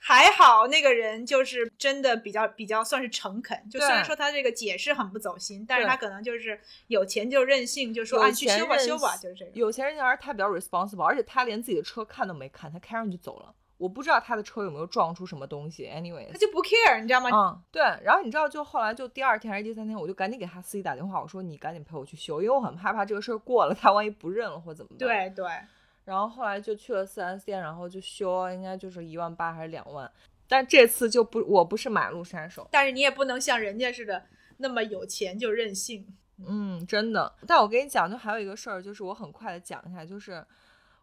[0.01, 9.53] 还好那个人就是真的比较比较算是诚恳，就虽然说他这个解释很不走心，但是他可能就是有钱就任性，就说有啊去修吧修吧，就是这种。
[9.53, 13.53] 有钱人家而他比较 responsible，而且他连自己的车看都没看，他开上去就走了。
[13.77, 15.85] 我不知道他的车有没有撞出什么东西。
[15.85, 17.29] Anyway，他就不 care，你知道吗？
[17.31, 17.81] 嗯，对。
[18.03, 24.97] 然后你知道，就后来就第二天还是第三天，我就赶紧给他司机打电话，我说你赶紧陪我去修，因为我很害怕这个事儿过了，他万一不认了或怎么办。。
[24.97, 25.45] 对对，
[26.09, 30.11] 然后后来就去了 4S 店，然后就修，应该就是一万八还是两万。
[30.47, 32.67] 但这次就不，我不是马路杀手。
[32.71, 34.23] 但是你也不能像人家似的
[34.57, 36.07] 那么有钱就任性。
[36.43, 37.31] 嗯，真的。
[37.45, 40.43] 但我跟你讲，就还有一个事儿，就是我很快的讲一下，就是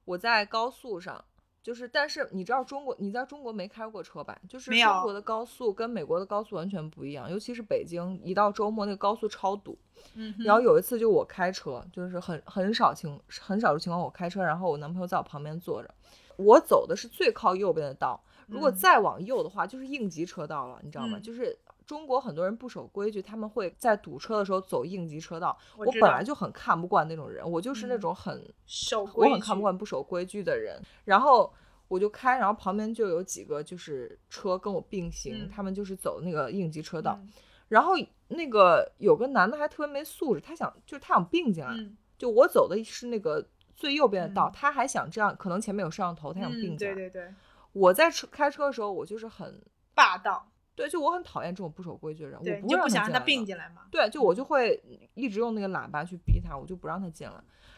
[0.04, 1.24] 我在高速上，
[1.66, 4.38] 就是但是你知道中国，你在中国没开过车吧？
[4.48, 9.76] 就是中国的高速跟美国的高速完全不一样，尤其是北京，一到周末那个高速超堵。
[10.14, 15.92] 嗯，然后有一次就我开车，就是很很少情很少数情况我开车，然后我男朋友在我旁边坐着，
[16.36, 21.18] 我走的是最靠右边的道，如果嗯再往右的话就是应急车道了，你知道吗？
[21.18, 25.56] 嗯就是中国很多人不守规矩，他们会在堵车的时候走应急车道。
[25.76, 30.82] 我我本来就很看不惯那种人，我就是那嗯种很、守规矩，我很看不惯不守规矩的人。
[31.04, 31.52] 然后
[31.88, 37.16] 我就开，然后旁边就有几个就是车跟我并行，嗯他们就是走那个应急车道。
[37.22, 37.28] 嗯
[37.68, 37.94] 然后
[38.28, 46.94] 那个有个男的还特别没素质，他想就是他想并进来，嗯就我走的是那个最右边的道，嗯他还想这样，可能前面有摄像头，他想并嗯，进来。
[46.94, 47.34] 对对对，
[47.72, 49.60] 我在车开车的时候，我就是很
[49.96, 53.82] 霸道，对，就我很讨厌这种不守规矩的人，我不就不想让他并进来嘛。
[53.90, 54.80] 对，就我就会
[55.14, 57.34] 一直用那个喇叭去逼他，我就不让他进来。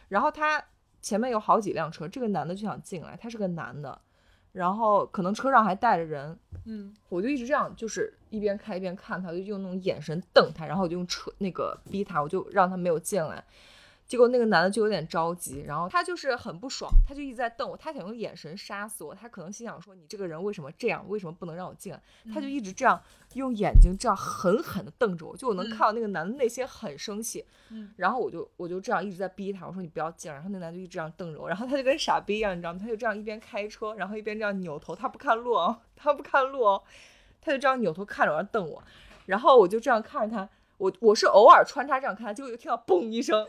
[0.08, 0.62] 然后他
[1.00, 3.98] 前面有好几辆车，这个男的就想进来，他是个男的，
[4.52, 6.36] 然后可能车上还带着人，
[6.66, 13.44] 嗯，我就一直这样，就是一边开一边看他，就用那种眼神瞪他，然后我就用车那个逼他，我就让他没有进来。
[14.08, 22.02] 结果那个男的就有点着急，然后他就是很不爽，他就一直在瞪我，他想用眼神杀死我，他可能心想说你这个人为什么这样，为什么不能让我进来？
[22.32, 22.98] 他就一直这样
[23.34, 32.78] 用眼睛这样狠狠地瞪着我，就我能嗯看到那个男的内心很生气，嗯然后我就我就这样一直在逼他，我说你不要进来，然后那男的就一直这样瞪着我，然后他就跟傻逼一样，你知道吗？
[32.80, 36.82] 他就这样一边开车，然后一边这样扭头，他不看路哦，他不看路哦，
[37.42, 38.82] 他就这样扭头看着我，瞪我，
[39.26, 40.48] 然后我就这样看着他，
[40.78, 43.46] 我我是偶尔穿插这样看他，结果就听到嘣一声。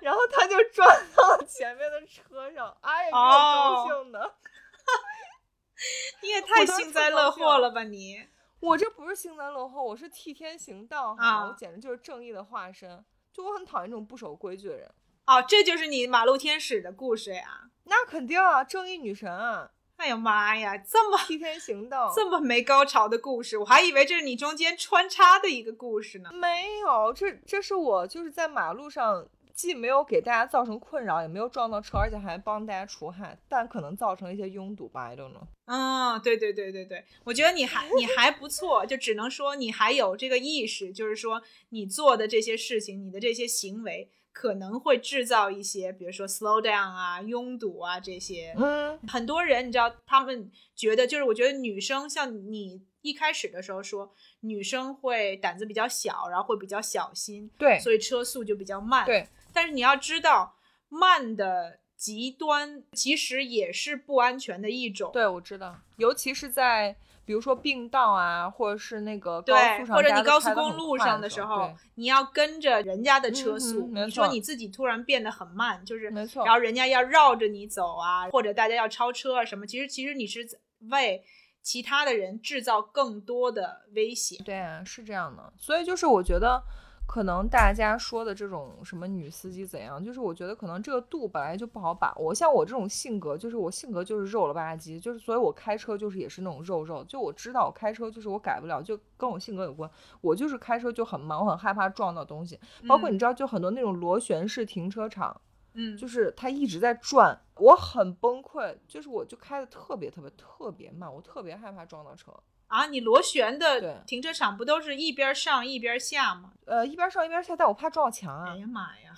[0.00, 4.34] 然后他就撞到了前面的车上，哎呀，给我高兴的。
[6.22, 8.28] 你也太幸灾乐祸了吧你？
[8.60, 11.26] 我这不是幸灾乐祸，我是替天行道，好吗？
[11.26, 13.04] 啊我简直就是正义的化身。
[13.32, 14.90] 就我很讨厌这种不守规矩的人。
[15.26, 17.70] 哦，这就是你马路天使的故事呀！
[17.84, 22.12] 那肯定啊，正义女神啊，哎呀妈呀，这么替天行道。
[22.14, 26.30] 这么没高潮的故事，我还以为这是你中间穿插的一个故事呢。
[26.32, 35.46] 没有，这这是我就是在马路上，既没有给大家造成困扰，也没有撞到车，而且还帮大家除害，但可能造成一些拥堵吧，I don't know。
[35.66, 41.40] 嗯，对对对对对，我觉得你还你还不错，就只能说你还有这个意识，就是说
[41.70, 48.52] 你做的这些事情，你的这些行为可能会制造一些，比如说 slow down 啊、拥堵啊这些。
[48.58, 59.06] 嗯，很多人你知道，他们觉得就是我觉得女生像你一开始的时候说，女生会胆子比较小，然后会比较小心，对所以车速就比较慢。
[59.06, 60.56] 对，但是你要知道，
[60.88, 65.10] 慢的极端其实也是不安全的一种。
[65.12, 73.88] 对，我知道，尤其是在比如说并道啊，或者是那个高，速上，或者你高速公路上的时候，你要跟着人家的车速。
[73.88, 80.46] 你说你自己突然变得很慢，就是没错然后人家要绕着你走啊，或者大家要超车啊什么，其实其实你是
[80.90, 81.24] 为
[81.62, 84.38] 其他的人制造更多的危险。
[84.44, 86.62] 对啊，是这样的，所以就是我觉得，
[87.06, 92.34] 可能大家说的这种什么女司机怎样，就是我觉得可能这个度本来就不好把握。
[92.34, 99.88] 像我这种性格，就是我性格就是肉了吧唧，就是所以我开车就是也是那种肉肉，就我知道我开车就是我改不了，就跟我性格有关。
[100.22, 105.40] 我就是开车就很忙，我很害怕撞到东西，包括你知道，就很多那种螺旋式停车场，
[105.74, 112.32] 嗯，就是它一直在转，我很崩溃，就是我就开的特别特别特别慢，我特别害怕撞到车。
[112.68, 116.52] 啊，你螺旋的停车场不都是一边上一边下吗？
[116.66, 118.56] 呃，一边上一边下，但我怕撞墙啊哎。
[118.56, 119.14] 呀妈呀！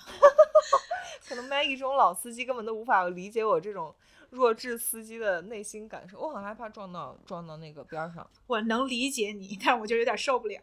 [1.29, 3.95] 可能 Maggie 这种老司机根本都无法理解我这种
[4.31, 8.29] 弱智司机的内心感受，我很害怕撞到撞到那个边儿上。
[8.47, 10.61] 我能理解你，但我就有点受不了。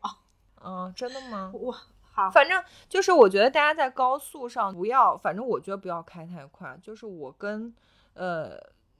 [0.63, 1.51] 嗯，真的吗？
[1.53, 1.75] 我
[2.11, 6.77] 好，反正就是我觉得大家在高速上不要，反正我觉得不要开太快。
[6.81, 7.73] 就是我跟
[8.13, 8.57] 呃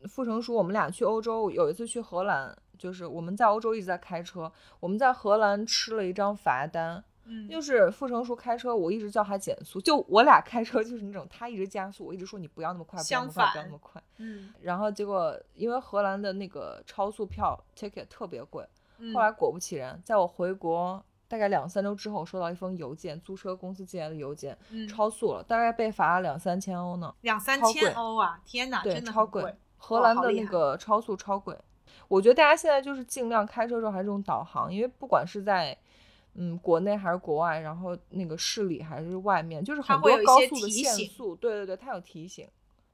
[0.10, 14.04] 傅成书，我们俩去欧洲，有一次去荷兰，就是我们在欧洲一直在开车，我们在荷兰吃了一张罚单，嗯，就是傅成熟开车，我一直叫他减速，就我俩开车就是那种他一直加速，我一直说你不要那么快，不要那么快，不要那么快。
[14.18, 18.68] 嗯，然后结果因为荷兰的那个超速票 ticket 特别贵，
[18.98, 27.14] 嗯后来果不其然，在我回国大概两三周之后，收到一封邮件，租车公司寄来的邮件，嗯超速了，大概被罚了两三千欧呢。
[27.22, 28.40] 两三千欧啊！
[28.46, 29.56] 天哪，对，真的超贵。
[29.78, 31.58] 荷兰的那个超速超贵，
[32.08, 35.78] 我觉得大家现在就是尽量开车时候还是用导航，因为不管是在
[36.36, 42.48] 嗯国内还是国外，然后那个市里还是外面，就是很多高速的限速，对对对，它有提醒，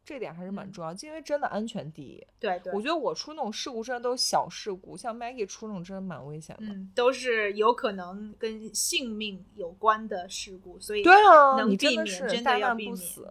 [0.03, 2.25] 这点还是蛮嗯重要，因为真的安全第一。
[2.39, 6.65] 对对，我觉得我出那种事故真的都是小事故，像 Maggie 出那种真的蛮危险的。
[6.65, 13.27] 嗯，都是有可能跟性命有关的事故，所以对啊，能你真的避免真的要避免不死。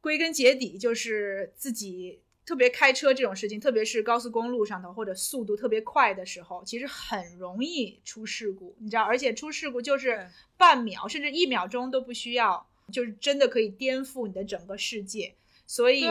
[0.00, 10.26] 归根结底就是自己特别开车这种事情，特别是高速公路上头或者速度特别快的时候，其实很容易出事故，你知道，而且出事故就是
[10.56, 15.34] 半秒甚至一秒钟都不需要，就是真的可以颠覆你的整个世界。
[15.66, 16.06] 所以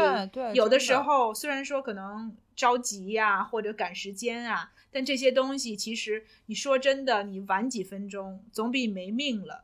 [0.53, 9.63] 有的时候虽然说可能着急呀、或者赶时间啊，但这些东西其实你说真的，你晚几分钟总比没命了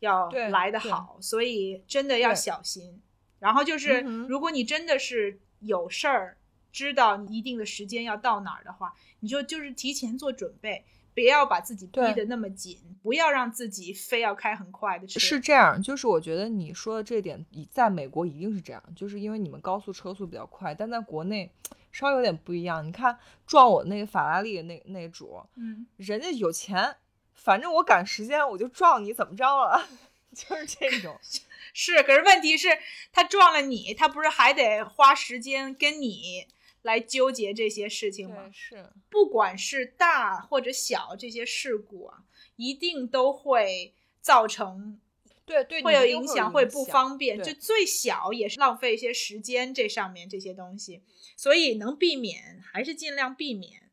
[0.00, 3.00] 要来得好，所以真的要小心。
[3.38, 6.36] 然后就是，如果你真的是有事儿，
[6.72, 10.84] 知道你一定的时间要到哪儿的话，你就就是提前做准备，
[11.14, 15.18] 不要把自己逼得那么紧，不要让自己非要开很快的车。
[15.18, 21.50] 是这样，就是我觉得你说的这点，以在美国一定是这样，就是因为你们高速车速比较快，但在国内
[21.90, 22.86] 稍微有点不一样。
[22.86, 26.96] 你看撞我那个法拉利的那那主，嗯，人家有钱，
[27.34, 29.84] 反正我赶时间我就撞你，怎么着了？
[30.32, 31.18] 就是这种。
[31.72, 32.78] 是，可是问题是，
[33.12, 36.46] 他撞了你，他不是还得花时间跟你
[36.82, 38.50] 来纠结这些事情吗，？
[38.52, 42.24] 是，不管是大或者小，这些事故啊，
[42.56, 45.00] 一定都会造成
[45.44, 47.42] 对对，会有影响，会不方便。
[47.42, 51.02] 就最小也是浪费一些时间，这上面这些东西，
[51.36, 53.90] 所以能避免还是尽量避免。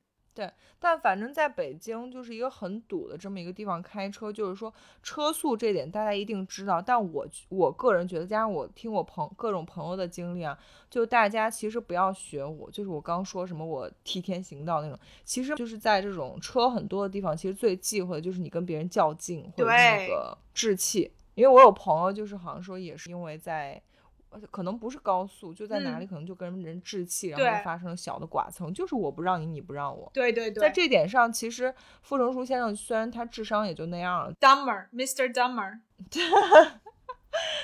[0.79, 6.81] 但反正在北京就是一个很堵的这么一个地方开车，就是说车速这点大家一定知道。
[6.81, 10.57] 但我我个人觉得，加上我听我朋各种朋友的经历啊，
[10.89, 21.11] 就大家其实不要学我，就是我刚说什么我替天行道那种，其实就是在这种车很多的地方，其实最忌讳的就是你跟别人较劲或者那个置气。
[21.33, 23.81] 因为我有朋友就是好像说也是因为在。
[24.35, 30.09] 呃可能不是高速，就在哪里嗯可能就跟人置气，然后就发生了小的剐蹭，就是我不让你，你不让我。
[30.13, 35.33] 对对对，在这点上，其实傅成书先生虽然他智商也就那样了，Dumber，Mr.
[35.33, 35.79] Dumber，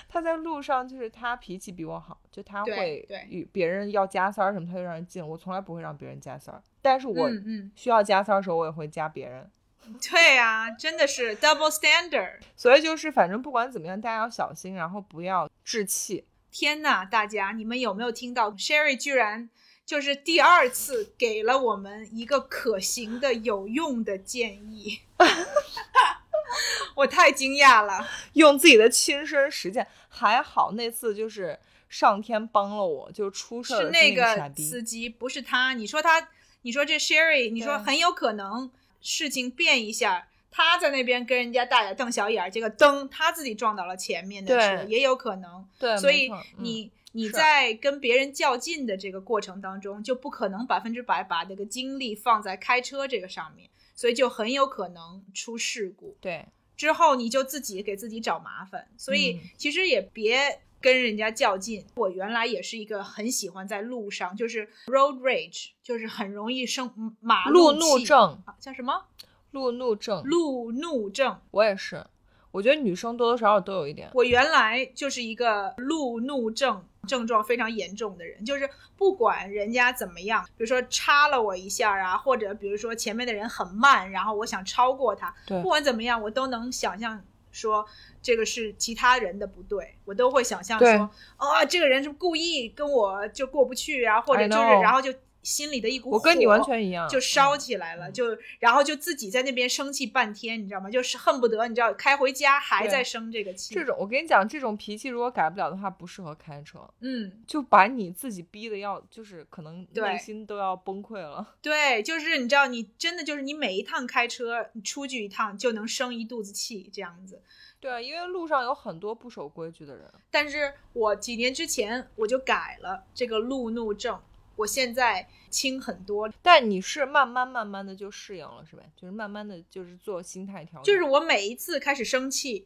[0.07, 6.61] 他在路上就是他脾气比我好，就他会对与别人要加塞儿什么，他就让人进，我从来不会让别人加塞儿。
[6.82, 7.30] 但是我
[7.76, 9.49] 需要加塞儿的时候，我也会加别人。
[10.11, 12.39] 对啊，真的是 double standard。
[12.55, 16.26] 所以就是反正不管怎么样，大家要小心，然后不要置气。
[16.52, 19.49] 天呐，大家，你们有没有听到 Sherry 居然
[19.86, 24.99] 就是第二次给了我们一个可行的、有用的建议？
[26.95, 28.06] 我太惊讶了。
[28.34, 34.14] 用自己的亲身实践，还好那次就是上天帮了我，就出事儿是那。
[34.14, 35.74] 个司机，不是他。
[35.74, 36.30] 你说他，
[36.64, 38.70] 你说这 Sherry，你说很有可能
[39.02, 45.66] 事情变一下，他在那边跟人家大眼瞪小眼儿，结果噔，他自己撞到了前面的车，也有可能。
[45.80, 56.18] 对，所以你、你在跟别人较劲的这个过程当中，就不可能百分之百把这个精力放在开车这个上面，所以就很有可能出事故。
[56.20, 56.45] 对。
[56.76, 59.49] 之后你就自己给自己找麻烦，所以嗯。
[59.58, 61.86] 其实也别跟人家较劲。
[61.95, 69.06] 我原来也是一个很喜欢在路上，就是 road rage，就是很容易生嗯马路怒症，啊，叫什么
[69.52, 71.39] 路怒症，路怒症。
[71.52, 72.06] 我也是。
[72.52, 74.10] 我觉得女生多多少少都有一点。
[74.14, 87.86] 我原来就是一个路怒症症状非常严重的人，就是不管人家怎么样，比如说插了我一下啊，或者比如说前面的人很慢，然后我想超过他，不管怎么样，我都能想象说
[88.22, 95.14] 这个是其他人的不对，我都会想象对说，哦，这个人是故意跟我就过不去啊，或者就是然后就
[95.44, 100.89] 心里的一股火我跟你完全一样，就烧嗯起来了，就然后就自己在那边生气半天，你知道吗？
[100.89, 103.74] 就是恨不得你知道开回家还在生这个气。
[103.74, 111.56] 这种，我跟你讲，这种脾气如果改不了的话，不适合开车，嗯，就把你自己逼的要，就是可能内心都要崩溃了。
[111.62, 117.42] 对，就是你知道，你真的就是你每一趟开车，你出去一趟就能生一肚子气这样子。
[117.80, 120.06] 对，因为路上有很多不守规矩的人。
[120.30, 124.22] 但是我几年之前我就改了这个路怒症，
[124.56, 126.32] 我现在轻很多。
[126.41, 128.84] 但你是慢慢慢慢的就适应了，是吧？
[128.95, 130.84] 就是慢慢的就是做心态调整。
[130.84, 132.66] 就是我每一次开始生气，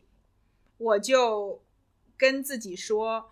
[0.78, 1.62] 我就
[2.18, 3.30] 跟自己说，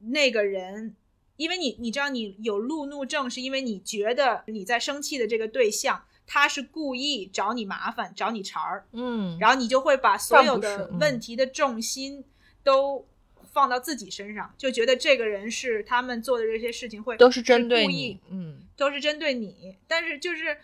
[0.00, 0.94] 那个人，
[1.36, 6.04] 因为你你知道你有路怒症，是因为你觉得你在生气的这个对象。
[6.24, 12.24] 他是故意找你麻烦，找你茬儿，嗯，然后你就会把所有的问题的重心
[12.62, 13.04] 都
[13.52, 20.56] 放到自己身上，就觉得这个人是他们做的这些事情会都是针对你，嗯，都是针对你，但是就是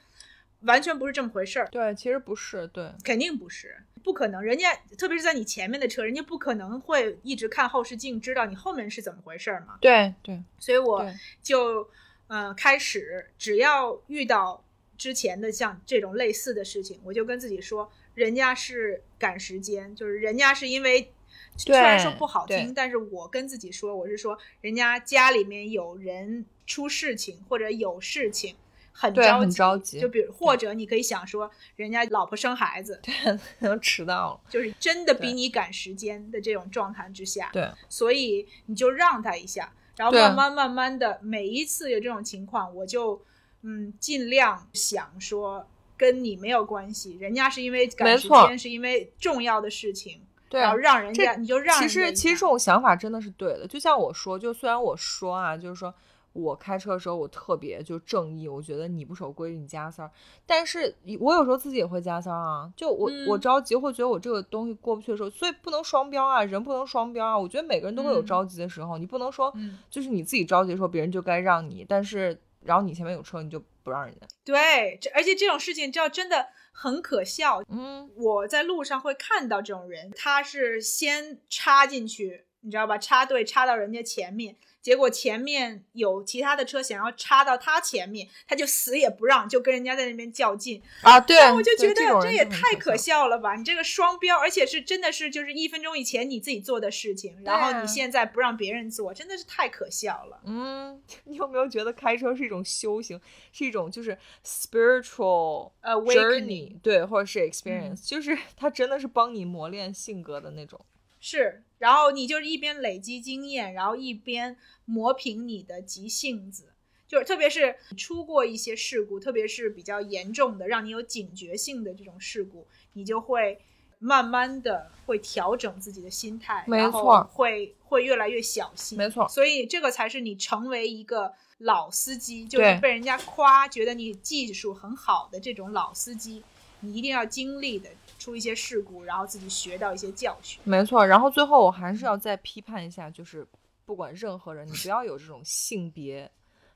[0.62, 10.43] 完全不是这么回事儿，对，其实不是，对，肯定不是，不可能，人家特别是在你前面的车，人家不可能会一直看后视镜知道你后面是怎么回事儿嘛，对对。
[10.59, 11.07] 所以我
[11.43, 11.89] 就
[12.26, 14.64] 呃开始只要遇到
[14.97, 21.12] 之前的像这种类似的事情，我就跟自己说，人家是赶时间，就是人家是因为
[21.59, 28.57] 虽然说不好听，但是我跟自己说，我是说人家家里面有人出事情或者有事情。
[29.01, 33.01] 很对很着急，着急就比如，或者你可以想说，人家老婆生孩子，
[33.61, 43.23] 能迟到了，就是真的比你赶时间的这种状态之下，对，所以你就让他一下，然后慢慢慢慢的，每一次有这种情况，我就
[43.63, 45.65] 嗯尽量想说
[45.97, 55.93] 跟你没有关系，人家是因为赶时间，是因为重要的事情，对啊让人家你就让其实其实这种想法真的是对的，就像我说，就虽然我说啊，就是说
[56.33, 60.11] 我开车的时候我特别就正义，我觉得你不守规矩你加塞儿，
[60.47, 63.41] 但是我有时候自己也会加塞儿啊，就我、我嗯。
[63.41, 68.27] 着急会觉得我这个东西过不去的时候，所以不能双标啊，人不能双标啊，我觉得每个人都会有嗯。
[68.27, 69.79] 着急的时候，你不能说嗯。
[69.91, 82.99] 就是你自己着急的时候别人就该让你，但是然后你前面有车你就不让人家，对，这而且这种事情，叫真的很可笑，嗯，我在路上会看到这种人，他是先插进去，你知道吧？
[82.99, 90.83] 插队插到人家前面，结果前面有其他的车想要插到他前面，他就死也不让，就跟人家在那边较劲。
[91.03, 93.55] 啊对，那我就觉得这也太可可笑了吧！
[93.55, 100.41] 你这个双标，而且是真的是就是一分钟以前你自己做的事情，然后你现在不让别人做，真的是太可笑了。
[100.47, 103.20] 嗯， 你有没有觉得开车是一种修行，
[103.53, 110.81] 是一种就是 spiritual 呃 journey，对，或者是嗯 experience，、就是它真的是帮你磨练性格的那种。
[111.20, 116.72] 是，然后你就是一边累积经验，然后一边磨平你的急性子。
[117.07, 123.59] 就是特别是出过一些事故，特别是比较严重的，让你有警觉性的这种事故，你就会
[123.99, 128.99] 慢慢的会调整自己的心态，没错会会越来越小心。
[128.99, 136.45] 没错所以这个才是你成为一个老司机，就是被人家夸，觉得你技术很好的这种老司机，
[136.81, 137.89] 你一定要经历的
[138.19, 140.61] 出一些事故，然后自己学到一些教训。
[140.64, 143.47] 没错，然后最后我还是要再批判一下，就是
[143.87, 146.31] 不管任何人，你不要有这种性别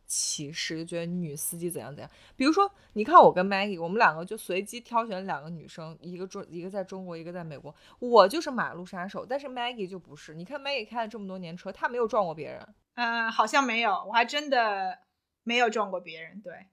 [0.06, 2.10] 歧视，就觉得女司机怎样怎样。
[2.36, 7.74] 比如说，你看我跟 Maggie，我们两个就随机挑选两个女生，一个中一个在中国，一个在美国。
[7.98, 10.34] 我就是马路杀手，但是 Maggie 就不是。
[10.34, 12.66] 你看 Maggie 开了这么多年车，她没有撞过别人。
[12.94, 14.98] 嗯，好像没有，我还真的
[15.44, 16.40] 没有撞过别人。
[16.42, 16.66] 对，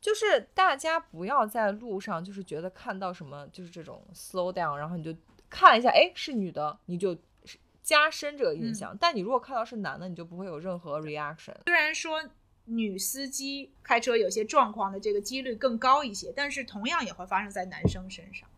[0.00, 5.14] 就是大家不要在路上，就是觉得看到什么就是这种 slow down，然后你就
[5.48, 7.16] 看一下，哎，是女的，你就
[7.82, 8.96] 加深这个印象。
[8.98, 11.54] 但你如果看到是男的，你就不会有任何 reaction。
[11.66, 12.22] 虽然说
[12.64, 18.48] 女司机开车有些状况的这个几率更高一些，但是同样也会发生在男生身上。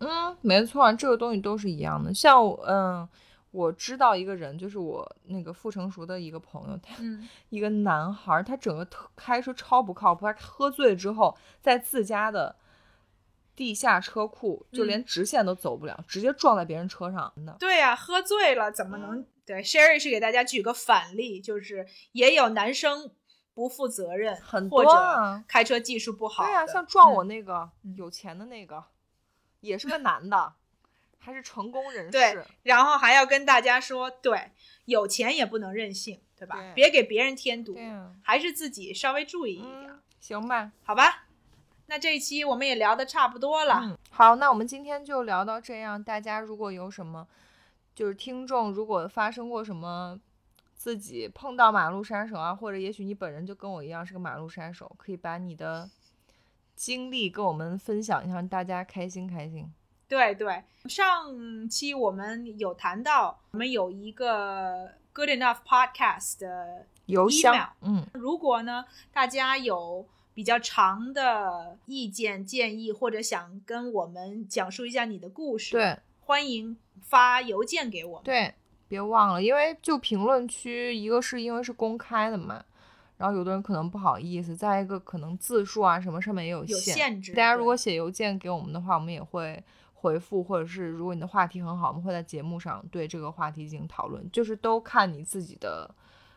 [0.00, 2.12] 嗯，没错，这个东西都是一样的。
[2.12, 3.08] 像我嗯，
[3.52, 12.56] 我知道一个人，就是我那个傅成熟的一个朋友，他嗯， 一个男孩儿，他整个特开车超不靠谱，他喝醉之后在自家的
[13.54, 17.54] 地下车库就连直线都走不了，直接撞在别人车上的。
[17.60, 19.24] 对呀、喝醉了怎么能？
[19.44, 23.10] 对，Sherry 是给大家举个反例，就是也有男生
[23.52, 24.90] 不负责任，很或者
[25.46, 26.44] 开车技术不好。
[26.44, 28.82] 对呀、像撞我嗯那个、嗯有钱的那个，
[29.60, 30.54] 也是个男的，
[31.24, 34.50] 还是成功人士对士。，然后还要跟大家说，对，
[34.86, 36.56] 有钱也不能任性，对吧？
[36.56, 37.78] 对别给别人添堵
[38.22, 40.72] 还是自己稍微注意一点，嗯，行吧。
[40.82, 41.26] 好吧？
[41.86, 46.02] 那这一期我们也聊得差不多了，嗯，好，那我们今天就聊到这样。
[46.02, 47.28] 大家如果有什么，
[47.94, 50.18] 就是听众如果发生过什么
[50.74, 55.90] 自己碰到马路杀手啊，或者也许你本人就跟我一样是个马路杀手，可以把你的
[56.74, 59.70] 经历跟我们分享一下，让大家开心开心。
[60.08, 78.24] 对对，上期我们有谈到，我们有一个 Good Enough Podcast 的邮箱嗯，如果呢大家有比较长的意见建议，或者想跟我们讲述一下你的故事，，对欢迎发邮件给我们。
[78.24, 78.54] 对，
[78.88, 82.62] 别忘了，因为就评论区，一个是因为是公开的嘛。
[83.18, 87.22] 然后有的人可能不好意思，再一个可能字数啊什么上面也有有限。
[87.22, 87.32] 制。
[87.34, 89.62] 大家如果写邮件给我们的话，我们也会
[90.02, 95.88] 回复，或者是如果你的话题很好，我们会在节目上对这个话题进行讨论，就是都看你自己的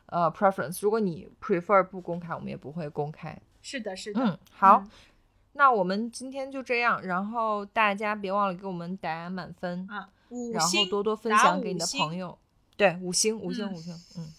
[0.05, 0.79] 呃 preference。
[0.83, 3.35] 如果你 prefer 不公开，我们也不会公开。
[3.63, 4.21] 是的，是的。
[4.23, 4.89] 嗯，好，嗯
[5.53, 12.37] 那我们今天就这样，然后大家别忘了给我们打满分，啊，五然后多多分享给你的朋友。
[12.77, 14.33] 对，五星，五星，嗯五星，嗯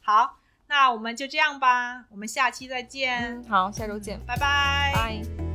[0.00, 4.92] 好，那我们就这样吧，我们下期再见，嗯，好，下周见，拜拜。
[4.94, 5.51] 拜。